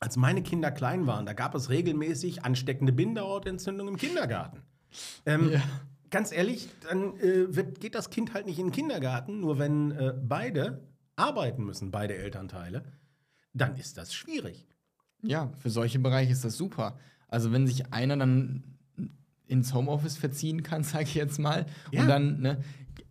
Als 0.00 0.16
meine 0.16 0.42
Kinder 0.42 0.70
klein 0.70 1.06
waren, 1.06 1.26
da 1.26 1.32
gab 1.32 1.54
es 1.54 1.70
regelmäßig 1.70 2.44
ansteckende 2.44 2.92
Bindehautentzündungen 2.92 3.94
im 3.94 4.00
Kindergarten. 4.00 4.62
Ähm, 5.24 5.52
Ja. 5.52 5.62
Ganz 6.10 6.30
ehrlich, 6.32 6.68
dann 6.88 7.18
äh, 7.18 7.54
wird, 7.54 7.80
geht 7.80 7.94
das 7.94 8.10
Kind 8.10 8.32
halt 8.32 8.46
nicht 8.46 8.58
in 8.58 8.66
den 8.66 8.72
Kindergarten, 8.72 9.40
nur 9.40 9.58
wenn 9.58 9.90
äh, 9.90 10.14
beide 10.16 10.80
arbeiten 11.16 11.64
müssen, 11.64 11.90
beide 11.90 12.14
Elternteile, 12.14 12.84
dann 13.52 13.76
ist 13.76 13.98
das 13.98 14.14
schwierig. 14.14 14.68
Ja, 15.28 15.50
für 15.58 15.70
solche 15.70 15.98
Bereiche 15.98 16.32
ist 16.32 16.44
das 16.44 16.56
super. 16.56 16.96
Also 17.28 17.52
wenn 17.52 17.66
sich 17.66 17.92
einer 17.92 18.16
dann 18.16 18.62
ins 19.48 19.74
Homeoffice 19.74 20.16
verziehen 20.16 20.62
kann, 20.62 20.82
sage 20.84 21.04
ich 21.04 21.14
jetzt 21.14 21.38
mal, 21.38 21.66
Ja. 21.92 22.02
und 22.02 22.08
dann, 22.08 22.40
ne, 22.40 22.58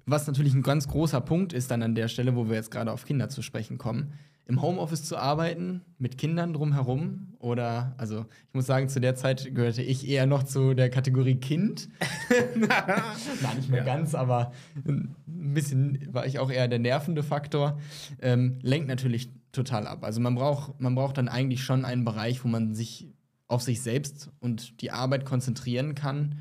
was 0.05 0.27
natürlich 0.27 0.53
ein 0.53 0.61
ganz 0.63 0.87
großer 0.87 1.21
Punkt 1.21 1.51
ist 1.53 1.71
dann 1.71 1.81
an 1.81 1.95
der 1.95 2.07
Stelle, 2.07 2.35
wo 2.35 2.47
wir 2.47 2.55
jetzt 2.55 2.71
gerade 2.71 2.91
auf 2.91 3.05
Kinder 3.05 3.29
zu 3.29 3.41
sprechen 3.41 3.77
kommen, 3.77 4.13
im 4.47 4.61
Homeoffice 4.61 5.03
zu 5.03 5.17
arbeiten, 5.17 5.81
mit 5.97 6.19
Kindern 6.19 6.53
drumherum 6.53 7.33
oder, 7.39 7.95
also 7.97 8.25
ich 8.47 8.53
muss 8.53 8.67
sagen, 8.67 8.89
zu 8.89 9.01
der 9.01 9.15
Zeit 9.15 9.55
gehörte 9.55 9.81
ich 9.81 10.07
eher 10.07 10.27
noch 10.27 10.43
zu 10.43 10.75
der 10.75 10.91
Kategorie 10.91 11.37
Kind. 11.37 11.89
Nein, 12.55 13.57
nicht 13.57 13.69
mehr 13.69 13.79
Ja. 13.79 13.85
ganz, 13.95 14.13
aber 14.13 14.51
ein 14.87 15.15
bisschen 15.25 16.07
war 16.13 16.27
ich 16.27 16.37
auch 16.37 16.51
eher 16.51 16.67
der 16.67 16.77
nervende 16.77 17.23
Faktor. 17.23 17.79
Ähm, 18.21 18.59
lenkt 18.61 18.87
natürlich 18.87 19.29
total 19.55 19.87
ab. 19.87 20.03
Also 20.03 20.21
man 20.21 20.35
braucht, 20.35 20.79
man 20.79 20.95
braucht 20.95 21.17
dann 21.17 21.27
eigentlich 21.27 21.63
schon 21.63 21.85
einen 21.85 22.05
Bereich, 22.05 22.43
wo 22.43 22.47
man 22.47 22.73
sich 22.73 23.13
auf 23.47 23.61
sich 23.61 23.81
selbst 23.81 24.31
und 24.39 24.81
die 24.81 24.91
Arbeit 24.91 25.25
konzentrieren 25.25 25.95
kann. 25.95 26.39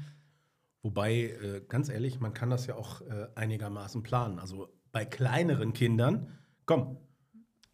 Wobei, 0.83 1.37
äh, 1.43 1.63
ganz 1.69 1.89
ehrlich, 1.89 2.21
man 2.21 2.35
kann 2.35 2.51
das 2.51 2.67
ja 2.67 2.75
auch 2.77 3.01
äh, 3.03 3.29
einigermaßen 3.35 4.03
planen. 4.03 4.39
Also 4.39 4.69
bei 4.93 5.05
kleineren 5.05 5.73
Kindern, 5.73 6.29
komm, 6.67 6.99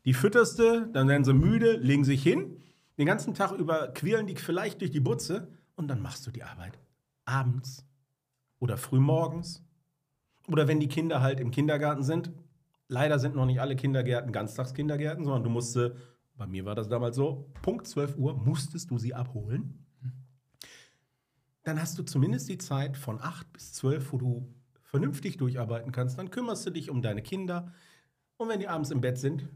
die 0.04 0.14
fütterst 0.14 0.58
du, 0.58 0.88
dann 0.92 1.08
werden 1.08 1.24
sie 1.24 1.34
müde, 1.34 1.76
legen 1.76 2.04
sich 2.04 2.22
hin, 2.22 2.62
den 2.98 3.06
ganzen 3.06 3.34
Tag 3.34 3.52
über 3.52 3.88
quirlen 3.88 4.26
die 4.26 4.36
vielleicht 4.36 4.80
durch 4.80 4.90
die 4.90 5.00
Butze 5.00 5.48
und 5.74 5.88
dann 5.88 6.02
machst 6.02 6.26
du 6.26 6.30
die 6.30 6.42
Arbeit 6.42 6.78
abends 7.24 7.86
oder 8.58 8.76
frühmorgens. 8.76 9.64
Oder 10.48 10.68
wenn 10.68 10.80
die 10.80 10.88
Kinder 10.88 11.20
halt 11.20 11.40
im 11.40 11.50
Kindergarten 11.50 12.02
sind. 12.02 12.32
Leider 12.90 13.18
sind 13.18 13.34
noch 13.34 13.46
nicht 13.46 13.60
alle 13.60 13.76
Kindergärten 13.76 14.32
Ganztagskindergärten, 14.32 15.24
sondern 15.24 15.44
du 15.44 15.50
musst 15.50 15.72
sie, 15.72 15.94
bei 16.36 16.46
mir 16.46 16.64
war 16.64 16.74
das 16.74 16.88
damals 16.88 17.16
so, 17.16 17.50
Punkt 17.62 17.86
12 17.86 18.18
Uhr 18.18 18.34
musstest 18.34 18.90
du 18.90 18.98
sie 18.98 19.14
abholen 19.14 19.80
dann 21.62 21.80
hast 21.80 21.98
du 21.98 22.02
zumindest 22.02 22.48
die 22.48 22.58
Zeit 22.58 22.96
von 22.96 23.20
8 23.20 23.52
bis 23.52 23.72
12, 23.74 24.12
wo 24.12 24.18
du 24.18 24.54
vernünftig 24.82 25.36
durcharbeiten 25.36 25.92
kannst. 25.92 26.18
Dann 26.18 26.30
kümmerst 26.30 26.66
du 26.66 26.70
dich 26.70 26.90
um 26.90 27.02
deine 27.02 27.22
Kinder. 27.22 27.72
Und 28.36 28.48
wenn 28.48 28.60
die 28.60 28.68
abends 28.68 28.90
im 28.90 29.00
Bett 29.00 29.18
sind, 29.18 29.48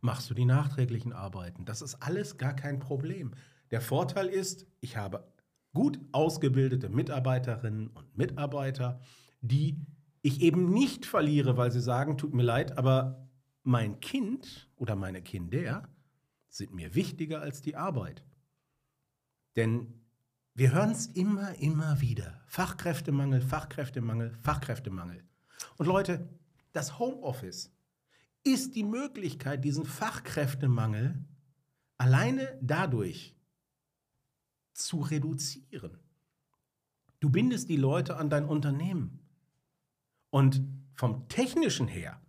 machst 0.00 0.28
du 0.28 0.34
die 0.34 0.44
nachträglichen 0.44 1.12
Arbeiten. 1.12 1.64
Das 1.64 1.82
ist 1.82 1.96
alles 1.96 2.36
gar 2.36 2.54
kein 2.54 2.78
Problem. 2.78 3.32
Der 3.70 3.80
Vorteil 3.80 4.28
ist, 4.28 4.66
ich 4.80 4.96
habe 4.96 5.32
gut 5.72 5.98
ausgebildete 6.12 6.88
Mitarbeiterinnen 6.88 7.88
und 7.88 8.16
Mitarbeiter, 8.16 9.00
die 9.40 9.80
ich 10.26 10.40
eben 10.40 10.70
nicht 10.70 11.06
verliere, 11.06 11.56
weil 11.56 11.70
sie 11.70 11.80
sagen, 11.80 12.18
tut 12.18 12.34
mir 12.34 12.42
leid, 12.42 12.76
aber 12.76 13.28
mein 13.62 14.00
Kind 14.00 14.68
oder 14.74 14.96
meine 14.96 15.22
Kinder 15.22 15.88
sind 16.48 16.74
mir 16.74 16.96
wichtiger 16.96 17.40
als 17.40 17.62
die 17.62 17.76
Arbeit. 17.76 18.24
Denn 19.54 20.02
wir 20.52 20.72
hören 20.72 20.90
es 20.90 21.06
immer, 21.06 21.54
immer 21.60 22.00
wieder. 22.00 22.42
Fachkräftemangel, 22.48 23.40
Fachkräftemangel, 23.40 24.36
Fachkräftemangel. 24.42 25.22
Und 25.76 25.86
Leute, 25.86 26.28
das 26.72 26.98
Homeoffice 26.98 27.72
ist 28.42 28.74
die 28.74 28.84
Möglichkeit, 28.84 29.64
diesen 29.64 29.84
Fachkräftemangel 29.84 31.24
alleine 31.98 32.58
dadurch 32.60 33.36
zu 34.72 34.98
reduzieren. 34.98 36.00
Du 37.20 37.30
bindest 37.30 37.68
die 37.68 37.76
Leute 37.76 38.16
an 38.16 38.28
dein 38.28 38.44
Unternehmen. 38.44 39.25
Und 40.30 40.62
vom 40.94 41.28
technischen 41.28 41.88
her 41.88 42.20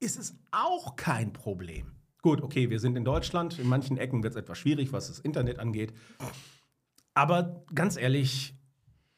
ist 0.00 0.18
es 0.18 0.36
auch 0.50 0.96
kein 0.96 1.32
Problem. 1.32 1.92
Gut, 2.22 2.40
okay, 2.42 2.70
wir 2.70 2.78
sind 2.78 2.96
in 2.96 3.04
Deutschland. 3.04 3.58
In 3.58 3.68
manchen 3.68 3.96
Ecken 3.98 4.22
wird 4.22 4.34
es 4.34 4.40
etwas 4.40 4.58
schwierig, 4.58 4.92
was 4.92 5.08
das 5.08 5.18
Internet 5.18 5.58
angeht. 5.58 5.92
Aber 7.14 7.64
ganz 7.74 7.96
ehrlich, 7.96 8.54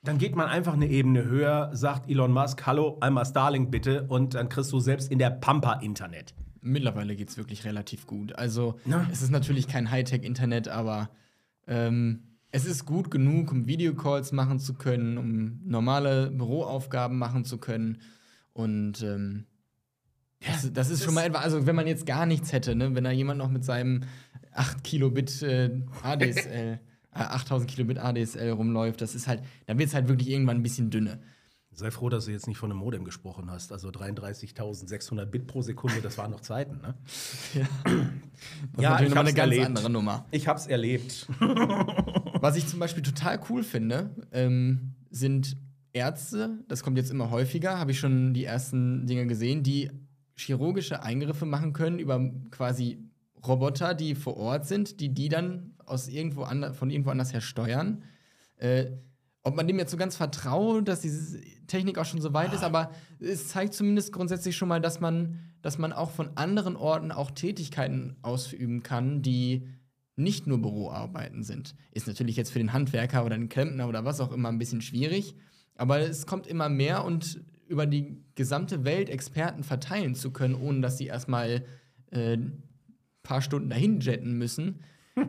dann 0.02 0.18
geht 0.18 0.36
man 0.36 0.48
einfach 0.48 0.74
eine 0.74 0.88
Ebene 0.88 1.24
höher, 1.24 1.70
sagt 1.72 2.10
Elon 2.10 2.32
Musk, 2.32 2.66
hallo, 2.66 2.98
einmal 3.00 3.24
Starlink 3.24 3.70
bitte, 3.70 4.04
und 4.04 4.34
dann 4.34 4.48
kriegst 4.48 4.72
du 4.72 4.80
selbst 4.80 5.10
in 5.10 5.18
der 5.18 5.30
Pampa 5.30 5.74
Internet. 5.74 6.34
Mittlerweile 6.60 7.14
geht 7.14 7.28
es 7.28 7.36
wirklich 7.36 7.64
relativ 7.64 8.06
gut. 8.06 8.34
Also 8.36 8.78
Na? 8.84 9.06
es 9.12 9.22
ist 9.22 9.30
natürlich 9.30 9.68
kein 9.68 9.90
Hightech-Internet, 9.90 10.68
aber 10.68 11.10
ähm, 11.66 12.33
es 12.54 12.66
ist 12.66 12.86
gut 12.86 13.10
genug, 13.10 13.50
um 13.50 13.66
Videocalls 13.66 14.30
machen 14.30 14.60
zu 14.60 14.74
können, 14.74 15.18
um 15.18 15.60
normale 15.64 16.30
Büroaufgaben 16.30 17.18
machen 17.18 17.44
zu 17.44 17.58
können. 17.58 17.98
Und 18.52 19.02
ähm, 19.02 19.46
das, 20.46 20.72
das 20.72 20.90
ist 20.90 21.02
schon 21.02 21.14
mal 21.14 21.24
etwa, 21.24 21.40
also 21.40 21.66
wenn 21.66 21.74
man 21.74 21.88
jetzt 21.88 22.06
gar 22.06 22.26
nichts 22.26 22.52
hätte, 22.52 22.76
ne, 22.76 22.94
wenn 22.94 23.02
da 23.02 23.10
jemand 23.10 23.38
noch 23.38 23.50
mit 23.50 23.64
seinem 23.64 24.02
8 24.52 24.84
Kilobit 24.84 25.42
äh, 25.42 25.80
ADSL, 26.04 26.78
äh, 27.12 27.18
8000 27.18 27.68
Kilobit 27.68 27.98
ADSL 27.98 28.50
rumläuft, 28.50 29.00
das 29.00 29.16
ist 29.16 29.26
halt, 29.26 29.42
dann 29.66 29.80
wird 29.80 29.88
es 29.88 29.94
halt 29.96 30.06
wirklich 30.06 30.28
irgendwann 30.30 30.58
ein 30.58 30.62
bisschen 30.62 30.90
dünne. 30.90 31.18
Sei 31.72 31.90
froh, 31.90 32.08
dass 32.08 32.26
du 32.26 32.30
jetzt 32.30 32.46
nicht 32.46 32.58
von 32.58 32.70
einem 32.70 32.78
Modem 32.78 33.02
gesprochen 33.02 33.50
hast. 33.50 33.72
Also 33.72 33.88
33.600 33.88 35.24
Bit 35.24 35.48
pro 35.48 35.60
Sekunde, 35.60 36.00
das 36.00 36.16
waren 36.18 36.30
noch 36.30 36.40
Zeiten, 36.40 36.80
ne? 36.80 36.94
Das 37.02 37.54
Ja, 37.54 37.62
ist 38.96 39.10
natürlich 39.10 39.12
ich 39.12 39.18
eine 39.18 39.32
ganz 39.32 39.38
erlebt. 39.38 39.66
andere 39.66 39.90
Nummer. 39.90 40.24
Ich 40.30 40.46
hab's 40.46 40.68
erlebt. 40.68 41.26
Was 42.44 42.56
ich 42.56 42.66
zum 42.66 42.78
Beispiel 42.78 43.02
total 43.02 43.40
cool 43.48 43.62
finde, 43.62 44.10
ähm, 44.30 44.96
sind 45.08 45.56
Ärzte, 45.94 46.58
das 46.68 46.82
kommt 46.82 46.98
jetzt 46.98 47.10
immer 47.10 47.30
häufiger, 47.30 47.78
habe 47.78 47.92
ich 47.92 47.98
schon 47.98 48.34
die 48.34 48.44
ersten 48.44 49.06
Dinge 49.06 49.26
gesehen, 49.26 49.62
die 49.62 49.90
chirurgische 50.36 51.02
Eingriffe 51.02 51.46
machen 51.46 51.72
können 51.72 51.98
über 51.98 52.20
quasi 52.50 52.98
Roboter, 53.46 53.94
die 53.94 54.14
vor 54.14 54.36
Ort 54.36 54.66
sind, 54.66 55.00
die 55.00 55.14
die 55.14 55.30
dann 55.30 55.72
aus 55.86 56.06
irgendwo 56.06 56.44
von 56.74 56.90
irgendwo 56.90 57.08
anders 57.08 57.32
her 57.32 57.40
steuern. 57.40 58.02
Äh, 58.58 58.90
ob 59.42 59.56
man 59.56 59.66
dem 59.66 59.78
jetzt 59.78 59.92
so 59.92 59.96
ganz 59.96 60.14
vertraut, 60.14 60.86
dass 60.86 61.00
diese 61.00 61.40
Technik 61.66 61.96
auch 61.96 62.04
schon 62.04 62.20
so 62.20 62.34
weit 62.34 62.52
ist, 62.52 62.62
aber 62.62 62.90
es 63.20 63.48
zeigt 63.48 63.72
zumindest 63.72 64.12
grundsätzlich 64.12 64.54
schon 64.54 64.68
mal, 64.68 64.82
dass 64.82 65.00
man, 65.00 65.38
dass 65.62 65.78
man 65.78 65.94
auch 65.94 66.10
von 66.10 66.36
anderen 66.36 66.76
Orten 66.76 67.10
auch 67.10 67.30
Tätigkeiten 67.30 68.16
ausüben 68.20 68.82
kann, 68.82 69.22
die 69.22 69.66
nicht 70.16 70.46
nur 70.46 70.60
Büroarbeiten 70.62 71.42
sind. 71.42 71.74
Ist 71.90 72.06
natürlich 72.06 72.36
jetzt 72.36 72.52
für 72.52 72.58
den 72.58 72.72
Handwerker 72.72 73.24
oder 73.24 73.36
den 73.36 73.48
Klempner 73.48 73.88
oder 73.88 74.04
was 74.04 74.20
auch 74.20 74.32
immer 74.32 74.48
ein 74.48 74.58
bisschen 74.58 74.80
schwierig, 74.80 75.34
aber 75.74 76.00
es 76.00 76.26
kommt 76.26 76.46
immer 76.46 76.68
mehr 76.68 77.04
und 77.04 77.42
über 77.66 77.86
die 77.86 78.22
gesamte 78.34 78.84
Welt 78.84 79.08
Experten 79.08 79.64
verteilen 79.64 80.14
zu 80.14 80.30
können, 80.30 80.54
ohne 80.54 80.80
dass 80.80 80.98
sie 80.98 81.06
erstmal 81.06 81.64
äh, 82.10 82.36
ein 82.36 82.62
paar 83.22 83.40
Stunden 83.42 83.70
dahin 83.70 84.00
jetten 84.00 84.36
müssen. 84.38 84.80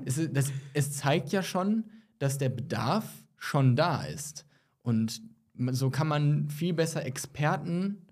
es, 0.06 0.18
ist- 0.18 0.36
das, 0.36 0.52
es 0.74 0.92
zeigt 0.92 1.32
ja 1.32 1.42
schon, 1.42 1.86
dass 2.20 2.38
der 2.38 2.50
Bedarf 2.50 3.24
schon 3.38 3.76
da 3.76 4.04
ist. 4.04 4.46
Und 4.84 5.22
so 5.72 5.90
kann 5.90 6.08
man 6.08 6.50
viel 6.50 6.74
besser 6.74 7.06
Experten 7.06 8.06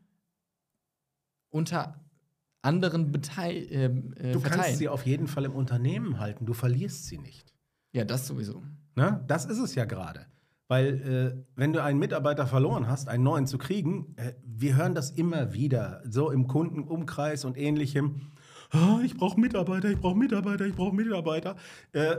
unter 1.50 2.03
anderen 2.63 3.12
beteil 3.12 3.55
äh, 3.55 3.86
äh, 3.86 3.89
Du 4.34 4.39
verteilen. 4.39 4.62
kannst 4.62 4.77
sie 4.77 4.89
auf 4.89 5.05
jeden 5.05 5.27
Fall 5.27 5.46
im 5.46 5.53
Unternehmen 5.53 6.20
halten, 6.20 6.46
du 6.46 6.53
verlierst 6.53 7.05
sie 7.05 7.17
nicht. 7.17 7.53
ja, 7.91 8.05
das 8.05 8.27
sowieso. 8.27 8.63
Ne? 8.96 9.24
Das 9.27 9.46
ist 9.46 9.60
es 9.60 9.75
ja 9.75 9.86
gerade. 9.86 10.25
Weil, 10.67 11.01
äh, 11.01 11.46
wenn 11.55 11.74
du 11.74 11.84
einen 11.84 12.00
Mitarbeiter 12.00 12.48
verloren 12.48 12.88
hast, 12.88 13.10
einen 13.10 13.24
neuen 13.24 13.46
zu 13.48 13.58
kriegen, 13.58 14.15
äh, 14.17 14.34
wir 14.43 14.75
hören 14.77 14.96
das 14.96 15.12
immer 15.12 15.53
wieder, 15.53 16.01
so 16.05 16.32
im 16.32 16.48
Kundenumkreis 16.48 17.43
und 17.46 17.58
ähnlichem. 17.58 18.32
Ah, 18.72 19.00
ich 19.03 19.15
brauche 19.15 19.39
Mitarbeiter, 19.39 19.89
ich 19.89 20.00
brauche 20.00 20.17
Mitarbeiter, 20.17 20.65
ich 20.65 20.74
brauche 20.74 20.96
Mitarbeiter. 20.96 21.58
Äh, 21.91 22.17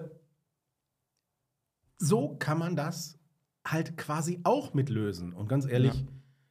so 1.98 2.36
kann 2.36 2.58
man 2.58 2.76
das 2.76 3.18
halt 3.66 3.96
quasi 3.96 4.40
auch 4.44 4.74
mitlösen. 4.74 5.32
Und 5.32 5.48
ganz 5.48 5.66
ehrlich, 5.66 5.94
ja. 5.94 6.06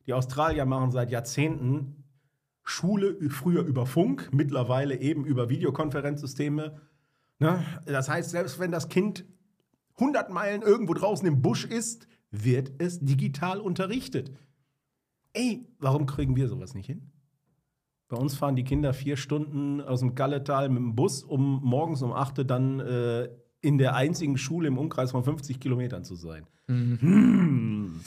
die 0.08 0.14
Australier 0.14 0.66
machen 0.66 0.92
seit 0.92 1.12
Jahrzehnten 1.12 2.03
Schule 2.64 3.18
früher 3.30 3.64
über 3.64 3.86
Funk, 3.86 4.30
mittlerweile 4.32 5.00
eben 5.00 5.26
über 5.26 5.50
Videokonferenzsysteme. 5.50 6.82
Ne? 7.40 7.64
Das 7.86 8.10
heißt, 8.10 8.30
selbst 8.30 8.60
wenn 8.60 8.72
das 8.72 8.90
Kind 8.90 9.26
100 9.96 10.30
Meilen 10.30 10.62
irgendwo 10.62 10.94
draußen 10.94 11.28
im 11.28 11.42
Busch 11.42 11.66
ist, 11.66 12.08
wird 12.32 12.72
es 12.80 13.00
digital 13.00 13.60
unterrichtet. 13.60 14.32
Ey, 15.34 15.68
warum 15.80 16.06
kriegen 16.06 16.36
wir 16.36 16.48
sowas 16.48 16.74
nicht 16.74 16.88
hin? 16.88 17.12
Bei 18.08 18.18
uns 18.18 18.36
fahren 18.36 18.56
die 18.56 18.64
Kinder 18.64 18.94
vier 18.94 19.18
Stunden 19.18 19.82
aus 19.82 20.02
dem 20.02 20.16
Galletal 20.16 20.70
mit 20.70 20.78
dem 20.78 20.96
Bus, 20.96 21.24
um 21.24 21.62
morgens 21.64 22.02
um 22.02 22.14
8 22.14 22.50
dann 22.50 22.80
äh, 22.80 23.30
in 23.62 23.78
der 23.78 23.96
einzigen 23.96 24.38
Schule 24.38 24.68
im 24.68 24.78
Umkreis 24.78 25.12
von 25.12 25.24
50 25.24 25.60
Kilometern 25.60 26.04
zu 26.04 26.16
sein. 26.16 26.46
Mhm. 26.68 27.00
Hm. 27.02 28.02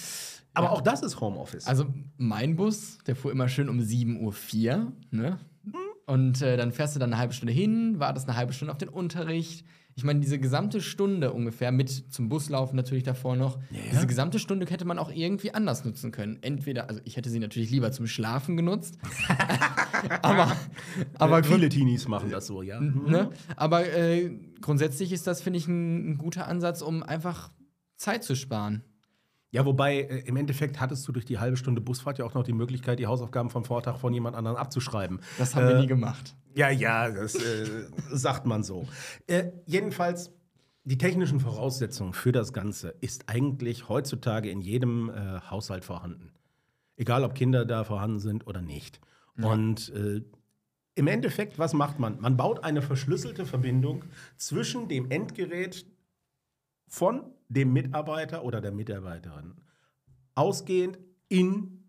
Aber 0.57 0.69
ja. 0.69 0.73
auch 0.73 0.81
das 0.81 1.03
ist 1.03 1.21
Homeoffice. 1.21 1.67
Also 1.67 1.85
mein 2.17 2.57
Bus, 2.57 2.97
der 3.07 3.15
fuhr 3.15 3.31
immer 3.31 3.47
schön 3.49 3.69
um 3.69 3.79
7.04 3.79 4.21
Uhr. 4.23 4.93
Ne? 5.11 5.39
Mhm. 5.65 5.75
Und 6.07 6.41
äh, 6.41 6.57
dann 6.57 6.73
fährst 6.73 6.97
du 6.97 6.99
dann 6.99 7.13
eine 7.13 7.21
halbe 7.21 7.35
Stunde 7.35 7.53
hin, 7.53 8.01
wartest 8.01 8.27
eine 8.27 8.39
halbe 8.39 8.55
Stunde 8.55 8.73
auf 8.73 8.79
den 8.79 8.89
Unterricht. 8.89 9.67
Ich 9.97 10.05
meine, 10.05 10.21
diese 10.21 10.39
gesamte 10.39 10.81
Stunde 10.81 11.33
ungefähr, 11.33 11.73
mit 11.73 11.91
zum 11.91 12.31
Buslaufen 12.31 12.75
natürlich 12.75 13.05
davor 13.05 13.37
noch, 13.37 13.59
ja. 13.71 13.81
diese 13.93 14.07
gesamte 14.07 14.39
Stunde 14.39 14.65
hätte 14.67 14.87
man 14.87 14.99
auch 14.99 15.11
irgendwie 15.11 15.53
anders 15.53 15.85
nutzen 15.85 16.11
können. 16.11 16.39
Entweder, 16.41 16.89
also 16.89 17.03
ich 17.05 17.19
hätte 17.19 17.29
sie 17.29 17.39
natürlich 17.39 17.71
lieber 17.71 17.93
zum 17.93 18.07
Schlafen 18.07 18.57
genutzt. 18.57 18.99
aber, 20.23 20.57
aber 21.19 21.45
viele 21.45 21.69
Teenies 21.69 22.09
machen 22.09 22.31
das 22.31 22.47
so, 22.47 22.63
ja. 22.63 22.81
Ne? 22.81 23.31
Aber 23.57 23.87
äh, 23.87 24.39
grundsätzlich 24.63 25.13
ist 25.13 25.27
das, 25.27 25.43
finde 25.43 25.59
ich, 25.59 25.69
ein, 25.69 26.13
ein 26.13 26.19
guter 26.19 26.49
Ansatz, 26.49 26.81
um 26.81 27.03
einfach 27.03 27.51
Zeit 27.97 28.25
zu 28.25 28.37
sparen. 28.37 28.83
Ja, 29.51 29.65
wobei 29.65 30.01
äh, 30.01 30.19
im 30.27 30.37
Endeffekt 30.37 30.81
hattest 30.81 31.07
du 31.07 31.13
durch 31.13 31.25
die 31.25 31.39
halbe 31.39 31.57
Stunde 31.57 31.81
Busfahrt 31.81 32.19
ja 32.19 32.25
auch 32.25 32.35
noch 32.35 32.43
die 32.43 32.53
Möglichkeit, 32.53 32.99
die 32.99 33.07
Hausaufgaben 33.07 33.51
vom 33.51 33.65
Vortag 33.65 33.99
von 33.99 34.13
jemand 34.13 34.37
anderem 34.37 34.57
abzuschreiben. 34.57 35.21
Das 35.39 35.55
haben 35.55 35.67
äh, 35.67 35.69
wir 35.71 35.81
nie 35.81 35.87
gemacht. 35.87 36.35
Ja, 36.55 36.71
ja, 36.71 37.11
das 37.11 37.35
äh, 37.35 37.87
sagt 38.13 38.47
man 38.47 38.65
so. 38.65 38.87
Äh, 39.27 39.53
jedenfalls, 39.67 40.33
die 40.85 40.99
technischen 40.99 41.41
Voraussetzungen 41.41 42.13
für 42.13 42.33
das 42.33 42.53
Ganze 42.53 42.95
ist 43.01 43.29
eigentlich 43.29 43.89
heutzutage 43.89 44.51
in 44.51 44.61
jedem 44.61 45.11
äh, 45.11 45.41
Haushalt 45.51 45.85
vorhanden. 45.85 46.33
Egal, 46.97 47.25
ob 47.25 47.35
Kinder 47.35 47.65
da 47.65 47.85
vorhanden 47.85 48.19
sind 48.19 48.47
oder 48.47 48.63
nicht. 48.63 49.01
Ja. 49.37 49.51
Und 49.51 49.93
im 50.95 51.09
Endeffekt, 51.09 51.59
was 51.59 51.75
macht 51.75 51.99
man? 51.99 52.19
Man 52.23 52.39
baut 52.39 52.65
eine 52.65 52.81
verschlüsselte 52.81 53.45
Verbindung 53.45 54.05
zwischen 54.39 54.89
dem 54.89 55.11
Endgerät 55.11 55.85
von 56.87 57.23
dem 57.49 57.73
Mitarbeiter 57.73 58.45
oder 58.45 58.61
der 58.61 58.73
Mitarbeiterin 58.73 59.55
ausgehend 60.35 60.99
in 61.29 61.85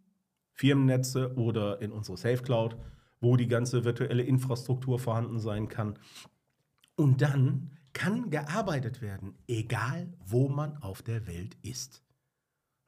Firmennetze 0.53 1.35
oder 1.35 1.81
in 1.81 1.91
unsere 1.91 2.17
Safe 2.17 2.41
Cloud, 2.41 2.77
wo 3.19 3.35
die 3.35 3.47
ganze 3.47 3.83
virtuelle 3.83 4.23
Infrastruktur 4.23 4.99
vorhanden 4.99 5.39
sein 5.39 5.67
kann. 5.67 5.99
Und 6.95 7.21
dann 7.21 7.71
kann 7.93 8.29
gearbeitet 8.29 9.01
werden, 9.01 9.35
egal 9.47 10.13
wo 10.25 10.49
man 10.49 10.77
auf 10.77 11.01
der 11.01 11.27
Welt 11.27 11.57
ist. 11.61 12.03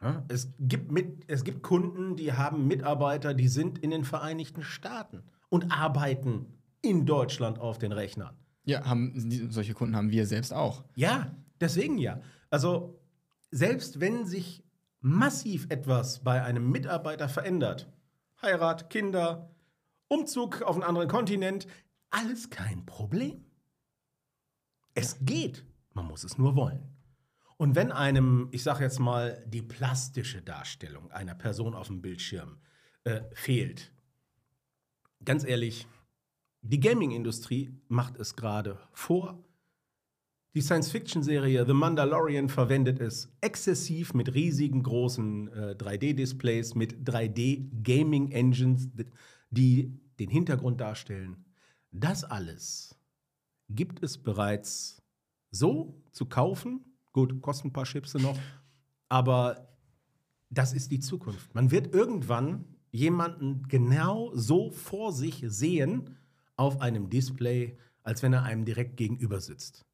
Ja, 0.01 0.23
es, 0.29 0.53
gibt 0.59 0.91
mit, 0.91 1.25
es 1.27 1.43
gibt 1.43 1.61
Kunden, 1.61 2.15
die 2.15 2.33
haben 2.33 2.67
Mitarbeiter, 2.67 3.33
die 3.33 3.49
sind 3.49 3.79
in 3.79 3.91
den 3.91 4.05
Vereinigten 4.05 4.63
Staaten 4.63 5.23
und 5.49 5.71
arbeiten 5.71 6.45
in 6.81 7.05
Deutschland 7.05 7.59
auf 7.59 7.79
den 7.79 7.91
Rechnern. 7.91 8.35
Ja, 8.63 8.85
haben, 8.85 9.13
solche 9.51 9.73
Kunden 9.73 9.95
haben 9.95 10.11
wir 10.11 10.25
selbst 10.25 10.53
auch. 10.53 10.85
Ja, 10.95 11.35
deswegen 11.59 11.97
ja. 11.97 12.21
Also 12.49 12.99
selbst 13.51 13.99
wenn 13.99 14.25
sich 14.25 14.63
massiv 15.01 15.67
etwas 15.69 16.23
bei 16.23 16.43
einem 16.43 16.69
Mitarbeiter 16.69 17.29
verändert, 17.29 17.91
Heirat, 18.41 18.89
Kinder, 18.89 19.55
Umzug 20.07 20.61
auf 20.61 20.75
einen 20.75 20.83
anderen 20.83 21.07
Kontinent, 21.07 21.67
alles 22.09 22.49
kein 22.49 22.85
Problem. 22.85 23.45
Es 24.93 25.17
geht, 25.21 25.65
man 25.93 26.05
muss 26.05 26.23
es 26.23 26.37
nur 26.37 26.55
wollen. 26.55 26.95
Und 27.57 27.75
wenn 27.75 27.91
einem, 27.91 28.47
ich 28.51 28.63
sage 28.63 28.83
jetzt 28.83 28.99
mal, 28.99 29.43
die 29.45 29.61
plastische 29.61 30.41
Darstellung 30.41 31.11
einer 31.11 31.35
Person 31.35 31.75
auf 31.75 31.87
dem 31.87 32.01
Bildschirm 32.01 32.61
äh, 33.03 33.21
fehlt, 33.33 33.93
ganz 35.23 35.43
ehrlich, 35.43 35.87
die 36.61 36.79
Gaming-Industrie 36.79 37.77
macht 37.87 38.17
es 38.17 38.35
gerade 38.35 38.79
vor 38.91 39.43
die 40.55 40.61
Science-Fiction-Serie 40.61 41.65
The 41.65 41.73
Mandalorian 41.73 42.49
verwendet 42.49 42.99
es 42.99 43.31
exzessiv 43.41 44.13
mit 44.13 44.33
riesigen 44.33 44.81
großen 44.81 45.47
äh, 45.49 45.75
3D-Displays, 45.77 46.75
mit 46.75 47.07
3D-Gaming-Engines, 47.07 48.89
die 49.51 49.99
den 50.19 50.29
Hintergrund 50.29 50.81
darstellen. 50.81 51.45
Das 51.91 52.23
alles 52.23 52.95
gibt 53.69 54.01
es 54.03 54.17
bereits 54.17 55.01
so 55.51 56.01
zu 56.11 56.25
kaufen. 56.25 56.83
Gut, 57.13 57.41
kosten 57.41 57.67
ein 57.67 57.73
paar 57.73 57.85
Chips 57.85 58.13
noch, 58.15 58.37
aber 59.07 59.69
das 60.49 60.73
ist 60.73 60.91
die 60.91 60.99
Zukunft. 60.99 61.53
Man 61.53 61.71
wird 61.71 61.93
irgendwann 61.93 62.65
jemanden 62.91 63.67
genau 63.67 64.31
so 64.35 64.71
vor 64.71 65.13
sich 65.13 65.43
sehen 65.47 66.17
auf 66.55 66.81
einem 66.81 67.09
Display, 67.09 67.77
als 68.03 68.23
wenn 68.23 68.33
er 68.33 68.43
einem 68.43 68.65
direkt 68.65 68.97
gegenüber 68.97 69.41
sitzt. 69.41 69.85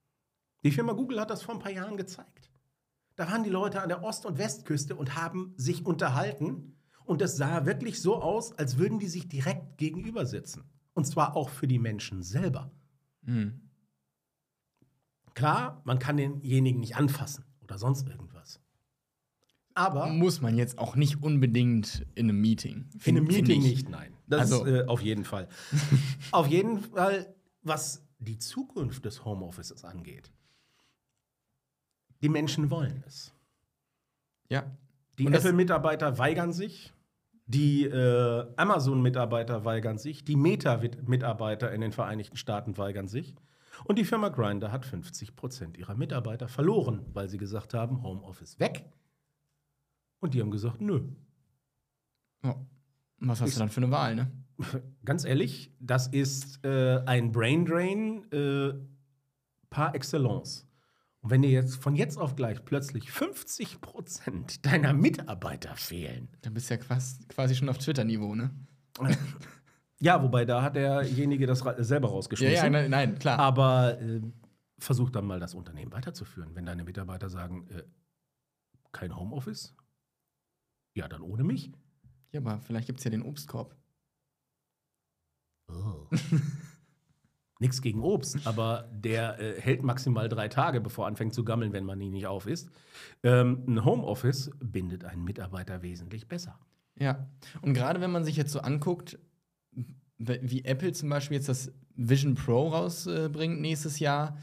Die 0.65 0.71
Firma 0.71 0.93
Google 0.93 1.21
hat 1.21 1.29
das 1.29 1.43
vor 1.43 1.53
ein 1.53 1.59
paar 1.59 1.71
Jahren 1.71 1.95
gezeigt. 1.95 2.49
Da 3.15 3.29
waren 3.31 3.43
die 3.43 3.51
Leute 3.51 3.83
an 3.83 3.87
der 3.87 4.03
Ost- 4.03 4.25
und 4.25 4.39
Westküste 4.39 4.95
und 4.95 5.15
haben 5.15 5.53
sich 5.57 5.85
unterhalten. 5.85 6.75
Und 7.05 7.21
es 7.21 7.37
sah 7.37 7.67
wirklich 7.67 8.01
so 8.01 8.19
aus, 8.19 8.51
als 8.57 8.79
würden 8.79 8.97
die 8.97 9.07
sich 9.07 9.29
direkt 9.29 9.77
gegenüber 9.77 10.25
sitzen. 10.25 10.63
Und 10.95 11.05
zwar 11.05 11.35
auch 11.35 11.49
für 11.49 11.67
die 11.67 11.77
Menschen 11.77 12.23
selber. 12.23 12.71
Mhm. 13.21 13.61
Klar, 15.35 15.83
man 15.85 15.99
kann 15.99 16.17
denjenigen 16.17 16.79
nicht 16.79 16.95
anfassen 16.95 17.45
oder 17.61 17.77
sonst 17.77 18.07
irgendwas. 18.07 18.59
Aber. 19.75 20.07
Muss 20.07 20.41
man 20.41 20.57
jetzt 20.57 20.79
auch 20.79 20.95
nicht 20.95 21.21
unbedingt 21.21 22.07
in 22.15 22.27
einem 22.27 22.41
Meeting. 22.41 22.89
In 23.03 23.17
einem 23.17 23.27
Meeting 23.27 23.61
nicht, 23.61 23.87
nein. 23.87 24.13
Das 24.25 24.51
also. 24.51 24.65
ist 24.65 24.73
äh, 24.73 24.87
auf 24.87 25.01
jeden 25.01 25.25
Fall. 25.25 25.47
auf 26.31 26.47
jeden 26.47 26.79
Fall, 26.79 27.35
was 27.61 28.03
die 28.17 28.39
Zukunft 28.39 29.05
des 29.05 29.25
Homeoffices 29.25 29.85
angeht, 29.85 30.31
die 32.21 32.29
Menschen 32.29 32.69
wollen 32.69 33.03
es. 33.05 33.33
Ja. 34.49 34.63
Die 35.17 35.27
Apple-Mitarbeiter 35.27 36.17
weigern 36.17 36.51
sich. 36.51 36.93
Die 37.47 37.85
äh, 37.85 38.47
Amazon-Mitarbeiter 38.55 39.65
weigern 39.65 39.97
sich. 39.97 40.25
Die 40.25 40.35
Meta-Mitarbeiter 40.35 41.71
in 41.71 41.81
den 41.81 41.91
Vereinigten 41.91 42.37
Staaten 42.37 42.77
weigern 42.77 43.07
sich. 43.07 43.35
Und 43.83 43.99
die 43.99 44.05
Firma 44.05 44.29
Grindr 44.29 44.71
hat 44.71 44.85
50 44.85 45.35
Prozent 45.35 45.77
ihrer 45.77 45.95
Mitarbeiter 45.95 46.47
verloren, 46.47 47.05
weil 47.13 47.29
sie 47.29 47.37
gesagt 47.37 47.73
haben, 47.73 48.03
Homeoffice 48.03 48.59
weg. 48.59 48.85
Und 50.19 50.33
die 50.33 50.41
haben 50.41 50.51
gesagt, 50.51 50.81
nö. 50.81 51.01
Ja. 52.43 52.55
Was 53.19 53.41
hast 53.41 53.49
ich, 53.49 53.55
du 53.55 53.59
dann 53.59 53.69
für 53.69 53.81
eine 53.81 53.91
Wahl, 53.91 54.15
ne? 54.15 54.31
Ganz 55.05 55.25
ehrlich, 55.25 55.71
das 55.79 56.07
ist 56.07 56.63
äh, 56.65 57.01
ein 57.05 57.31
Braindrain 57.31 58.31
äh, 58.31 58.73
par 59.69 59.93
excellence. 59.95 60.64
Und 61.25 61.31
wenn 61.31 61.41
dir 61.41 61.49
jetzt 61.49 61.77
von 61.77 61.95
jetzt 61.95 62.19
auf 62.19 62.35
gleich 62.35 62.63
plötzlich 62.65 63.11
50 63.11 63.81
Prozent 63.81 64.63
deiner 64.63 64.93
Mitarbeiter 64.93 65.75
fehlen. 65.75 66.27
Dann 66.43 66.53
bist 66.53 66.69
du 66.69 66.75
ja 66.75 66.79
quasi, 66.79 67.25
quasi 67.27 67.55
schon 67.55 67.67
auf 67.67 67.79
Twitter-Niveau, 67.79 68.35
ne? 68.35 68.51
ja, 69.99 70.21
wobei 70.21 70.45
da 70.45 70.61
hat 70.61 70.75
derjenige 70.75 71.47
das 71.47 71.63
selber 71.79 72.09
rausgeschmissen. 72.09 72.55
Ja, 72.55 72.63
ja 72.65 72.69
nein, 72.69 72.91
nein, 72.91 73.17
klar. 73.17 73.39
Aber 73.39 73.99
äh, 73.99 74.21
versuch 74.77 75.09
dann 75.09 75.25
mal 75.25 75.39
das 75.39 75.55
Unternehmen 75.55 75.91
weiterzuführen. 75.91 76.53
Wenn 76.53 76.67
deine 76.67 76.83
Mitarbeiter 76.83 77.27
sagen, 77.27 77.67
äh, 77.69 77.81
kein 78.91 79.17
Homeoffice, 79.17 79.75
ja, 80.93 81.07
dann 81.07 81.23
ohne 81.23 81.43
mich. 81.43 81.71
Ja, 82.33 82.39
aber 82.39 82.61
vielleicht 82.61 82.85
gibt 82.85 82.99
es 82.99 83.03
ja 83.03 83.09
den 83.09 83.23
Obstkorb. 83.23 83.75
Oh. 85.69 86.07
Nichts 87.59 87.81
gegen 87.81 88.01
Obst, 88.01 88.45
aber 88.45 88.89
der 88.91 89.39
äh, 89.39 89.61
hält 89.61 89.81
maximal 89.81 90.27
drei 90.27 90.49
Tage, 90.49 90.81
bevor 90.81 91.05
er 91.05 91.07
anfängt 91.07 91.33
zu 91.33 91.45
gammeln, 91.45 91.71
wenn 91.71 91.85
man 91.85 92.01
ihn 92.01 92.11
nicht 92.11 92.27
auf 92.27 92.47
isst. 92.47 92.69
Ähm, 93.23 93.63
ein 93.67 93.85
Homeoffice 93.85 94.51
bindet 94.59 95.05
einen 95.05 95.23
Mitarbeiter 95.23 95.81
wesentlich 95.81 96.27
besser. 96.27 96.59
Ja, 96.99 97.27
und 97.61 97.73
gerade 97.73 98.01
wenn 98.01 98.11
man 98.11 98.25
sich 98.25 98.35
jetzt 98.35 98.51
so 98.51 98.59
anguckt, 98.59 99.17
wie 100.17 100.63
Apple 100.63 100.93
zum 100.93 101.09
Beispiel 101.09 101.35
jetzt 101.35 101.49
das 101.49 101.71
Vision 101.95 102.35
Pro 102.35 102.69
rausbringt 102.69 103.59
nächstes 103.59 103.99
Jahr, 103.99 104.37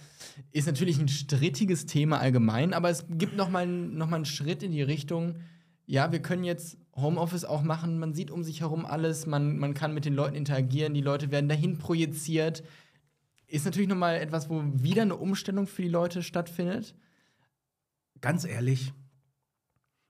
ist 0.50 0.66
natürlich 0.66 0.98
ein 0.98 1.08
strittiges 1.08 1.86
Thema 1.86 2.18
allgemein, 2.18 2.72
aber 2.72 2.90
es 2.90 3.06
gibt 3.08 3.36
noch 3.36 3.50
mal, 3.50 3.66
noch 3.66 4.08
mal 4.08 4.16
einen 4.16 4.24
Schritt 4.24 4.62
in 4.62 4.72
die 4.72 4.82
Richtung, 4.82 5.36
ja, 5.86 6.12
wir 6.12 6.20
können 6.20 6.44
jetzt 6.44 6.78
Homeoffice 6.94 7.44
auch 7.44 7.62
machen, 7.62 7.98
man 7.98 8.14
sieht 8.14 8.30
um 8.30 8.42
sich 8.42 8.60
herum 8.60 8.84
alles, 8.86 9.26
man, 9.26 9.58
man 9.58 9.74
kann 9.74 9.94
mit 9.94 10.04
den 10.04 10.14
Leuten 10.14 10.36
interagieren, 10.36 10.94
die 10.94 11.00
Leute 11.00 11.30
werden 11.30 11.48
dahin 11.48 11.78
projiziert, 11.78 12.62
ist 13.52 13.64
natürlich 13.66 13.88
nochmal 13.88 14.16
etwas, 14.16 14.48
wo 14.48 14.62
wieder 14.64 15.02
eine 15.02 15.16
Umstellung 15.16 15.66
für 15.66 15.82
die 15.82 15.88
Leute 15.88 16.22
stattfindet. 16.22 16.94
Ganz 18.20 18.44
ehrlich, 18.44 18.94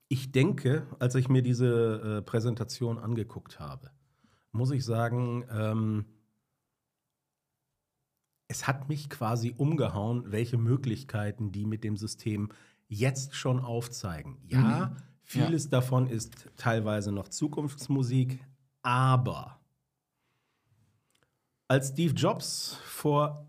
ich 0.09 0.31
denke, 0.31 0.87
als 1.00 1.14
ich 1.16 1.28
mir 1.28 1.42
diese 1.42 2.18
äh, 2.18 2.22
Präsentation 2.22 2.98
angeguckt 2.98 3.59
habe, 3.59 3.90
muss 4.52 4.70
ich 4.70 4.85
sagen, 4.85 5.44
ähm, 5.50 6.05
es 8.48 8.66
hat 8.66 8.88
mich 8.88 9.09
quasi 9.11 9.55
umgehauen, 9.57 10.31
welche 10.31 10.59
Möglichkeiten 10.59 11.50
die 11.52 11.64
mit 11.64 11.83
dem 11.85 11.96
System 11.96 12.50
jetzt 12.88 13.35
schon 13.35 13.59
aufzeigen. 13.61 14.38
Ja, 14.46 14.90
Mhm. 14.90 14.96
vieles 15.22 15.68
davon 15.70 16.07
ist 16.07 16.48
teilweise 16.57 17.11
noch 17.11 17.28
Zukunftsmusik, 17.28 18.44
aber 18.83 19.62
als 21.73 21.89
Steve 21.89 22.13
Jobs 22.13 22.77
vor 22.85 23.47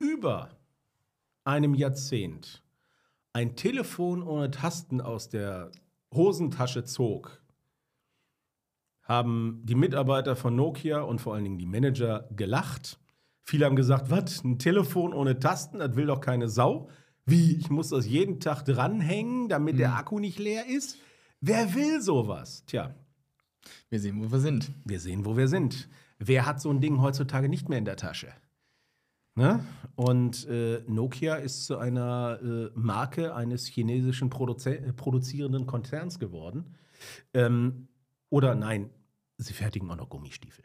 über 0.00 0.50
einem 1.44 1.72
Jahrzehnt 1.72 2.64
ein 3.32 3.54
Telefon 3.54 4.24
ohne 4.24 4.50
Tasten 4.50 5.00
aus 5.00 5.28
der 5.28 5.70
Hosentasche 6.12 6.82
zog, 6.82 7.40
haben 9.04 9.62
die 9.62 9.76
Mitarbeiter 9.76 10.34
von 10.34 10.56
Nokia 10.56 11.02
und 11.02 11.20
vor 11.20 11.34
allen 11.34 11.44
Dingen 11.44 11.58
die 11.58 11.66
Manager 11.66 12.28
gelacht. 12.34 12.98
Viele 13.44 13.66
haben 13.66 13.76
gesagt, 13.76 14.10
was, 14.10 14.42
ein 14.42 14.58
Telefon 14.58 15.14
ohne 15.14 15.38
Tasten, 15.38 15.78
das 15.78 15.94
will 15.94 16.06
doch 16.06 16.20
keine 16.20 16.48
Sau. 16.48 16.88
Wie, 17.24 17.54
ich 17.54 17.70
muss 17.70 17.90
das 17.90 18.04
jeden 18.04 18.40
Tag 18.40 18.64
dranhängen, 18.64 19.48
damit 19.48 19.78
der 19.78 19.94
Akku 19.94 20.18
nicht 20.18 20.40
leer 20.40 20.66
ist? 20.66 20.98
Wer 21.40 21.72
will 21.76 22.00
sowas? 22.00 22.64
Tja, 22.66 22.96
Wir 23.90 24.00
sehen, 24.00 24.20
wo 24.20 24.32
wir 24.32 24.40
sind. 24.40 24.72
wir 24.84 24.98
sehen, 24.98 25.24
wo 25.24 25.36
wir 25.36 25.46
sind. 25.46 25.88
Wer 26.22 26.44
hat 26.44 26.60
so 26.60 26.70
ein 26.70 26.80
Ding 26.82 27.00
heutzutage 27.00 27.48
nicht 27.48 27.70
mehr 27.70 27.78
in 27.78 27.86
der 27.86 27.96
Tasche? 27.96 28.28
Ne? 29.34 29.64
Und 29.96 30.46
äh, 30.48 30.82
Nokia 30.86 31.36
ist 31.36 31.64
zu 31.64 31.78
einer 31.78 32.38
äh, 32.42 32.70
Marke 32.74 33.34
eines 33.34 33.66
chinesischen 33.66 34.28
Produze 34.28 34.76
äh, 34.76 34.92
produzierenden 34.92 35.66
Konzerns 35.66 36.18
geworden. 36.18 36.76
Ähm, 37.32 37.88
oder 38.28 38.54
nein, 38.54 38.90
sie 39.38 39.54
fertigen 39.54 39.90
auch 39.90 39.96
noch 39.96 40.10
Gummistiefel. 40.10 40.64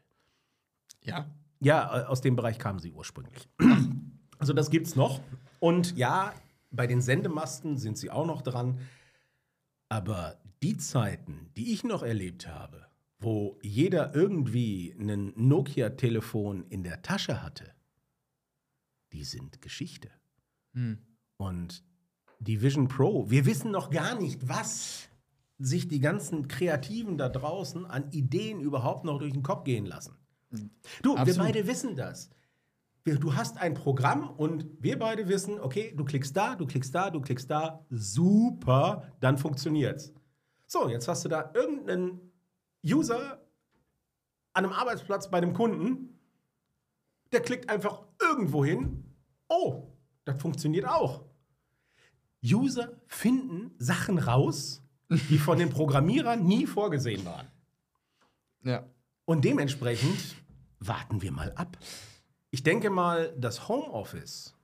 Ja. 1.02 1.26
Ja, 1.62 2.02
äh, 2.02 2.06
aus 2.06 2.20
dem 2.20 2.36
Bereich 2.36 2.60
kamen 2.60 2.80
sie 2.80 2.92
ursprünglich. 2.92 3.50
Also 4.38 4.52
das 4.52 4.70
gibt's 4.70 4.98
noch. 4.98 5.22
Und 5.62 5.96
ja, 5.96 6.34
bei 6.70 6.88
den 6.88 7.00
Sendemasten 7.00 7.78
sind 7.78 7.98
sie 7.98 8.12
auch 8.12 8.26
noch 8.26 8.42
dran. 8.42 8.80
Aber 9.88 10.36
die 10.62 10.76
Zeiten, 10.76 11.52
die 11.56 11.72
ich 11.72 11.86
noch 11.86 12.04
erlebt 12.04 12.46
habe, 12.46 12.86
wo 13.20 13.58
jeder 13.62 14.14
irgendwie 14.14 14.96
ein 15.00 15.34
Nokia-Telefon 15.36 16.66
in 16.70 16.84
der 16.84 17.02
Tasche 17.02 17.42
hatte, 17.42 17.74
die 19.14 19.24
sind 19.24 19.62
Geschichte. 19.62 20.10
Hm. 20.74 21.00
Und 21.38 21.84
die 22.40 22.62
Vision 22.62 22.88
Pro, 22.88 23.30
wir 23.30 23.46
wissen 23.46 23.72
noch 23.72 23.90
gar 23.90 24.20
nicht, 24.20 24.48
was 24.48 25.10
sich 25.58 25.88
die 25.88 26.00
ganzen 26.00 26.48
Kreativen 26.48 27.18
da 27.18 27.30
draußen 27.30 27.86
an 27.86 28.12
Ideen 28.12 28.60
überhaupt 28.60 29.06
noch 29.06 29.20
durch 29.20 29.34
den 29.34 29.44
Kopf 29.44 29.64
gehen 29.64 29.86
lassen. 29.86 30.18
Du, 31.02 31.14
wir 31.14 31.20
Absolut. 31.20 31.48
beide 31.48 31.68
wissen 31.68 31.96
das. 31.96 32.30
Wir, 33.04 33.20
du 33.20 33.36
hast 33.36 33.58
ein 33.58 33.74
Programm 33.74 34.30
und 34.30 34.66
wir 34.80 34.98
beide 34.98 35.28
wissen, 35.28 35.60
okay, 35.60 35.94
du 35.96 36.04
klickst 36.04 36.36
da, 36.36 36.56
du 36.56 36.66
klickst 36.66 36.94
da, 36.94 37.10
du 37.10 37.22
klickst 37.22 37.50
da, 37.50 37.86
super, 37.90 39.14
dann 39.20 39.38
funktioniert's. 39.38 40.14
So, 40.68 40.90
jetzt 40.90 41.08
hast 41.08 41.24
du 41.24 41.30
da 41.30 41.52
irgendeinen 41.54 42.20
User 42.86 43.42
an 44.54 44.66
einem 44.66 44.74
Arbeitsplatz 44.74 45.30
bei 45.30 45.38
einem 45.38 45.54
Kunden, 45.54 46.20
der 47.32 47.42
klickt 47.42 47.70
einfach 47.70 48.04
irgendwo 48.22 48.64
hin. 48.64 49.04
Oh, 49.50 49.92
das 50.24 50.42
funktioniert 50.42 50.86
auch. 50.86 51.26
User 52.44 52.94
finden 53.08 53.74
Sachen 53.80 54.20
raus, 54.20 54.82
die 55.10 55.38
von 55.38 55.58
den 55.58 55.70
Programmierern 55.70 56.46
nie 56.46 56.68
vorgesehen 56.68 57.26
waren. 57.26 57.48
Ja. 58.64 58.86
Und 59.26 59.44
dementsprechend 59.44 60.36
warten 60.80 61.22
wir 61.22 61.32
mal 61.32 61.52
ab. 61.54 61.78
Ich 62.52 62.64
denke 62.64 62.90
mal, 62.90 63.34
das 63.38 63.68
Homeoffice 63.68 64.56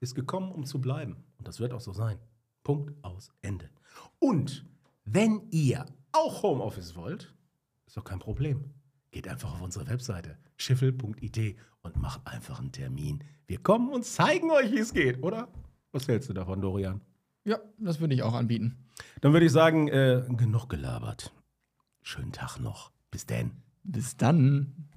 ist 0.00 0.14
gekommen, 0.14 0.50
um 0.52 0.64
zu 0.64 0.80
bleiben. 0.80 1.24
Und 1.38 1.46
das 1.46 1.60
wird 1.60 1.72
auch 1.72 1.80
so 1.80 1.92
sein. 1.92 2.18
Punkt 2.64 2.92
aus 3.04 3.30
Ende. 3.42 3.70
Und 4.18 4.66
wenn 5.04 5.48
ihr 5.50 5.86
auch 6.12 6.42
Homeoffice 6.42 6.96
wollt, 6.96 7.35
ist 7.86 7.96
doch 7.96 8.04
kein 8.04 8.18
Problem. 8.18 8.72
Geht 9.10 9.28
einfach 9.28 9.54
auf 9.54 9.62
unsere 9.62 9.86
Webseite 9.88 10.36
schiffel.it 10.56 11.56
und 11.82 11.96
macht 11.96 12.26
einfach 12.26 12.60
einen 12.60 12.72
Termin. 12.72 13.22
Wir 13.46 13.58
kommen 13.58 13.88
und 13.90 14.04
zeigen 14.04 14.50
euch, 14.50 14.72
wie 14.72 14.78
es 14.78 14.92
geht, 14.92 15.22
oder? 15.22 15.48
Was 15.92 16.08
hältst 16.08 16.28
du 16.28 16.34
davon, 16.34 16.60
Dorian? 16.60 17.00
Ja, 17.44 17.58
das 17.78 18.00
würde 18.00 18.14
ich 18.14 18.22
auch 18.22 18.34
anbieten. 18.34 18.76
Dann 19.20 19.32
würde 19.32 19.46
ich 19.46 19.52
sagen, 19.52 19.88
äh, 19.88 20.24
genug 20.28 20.68
gelabert. 20.68 21.32
Schönen 22.02 22.32
Tag 22.32 22.58
noch. 22.58 22.90
Bis 23.10 23.24
denn. 23.26 23.52
Bis 23.84 24.16
dann. 24.16 24.88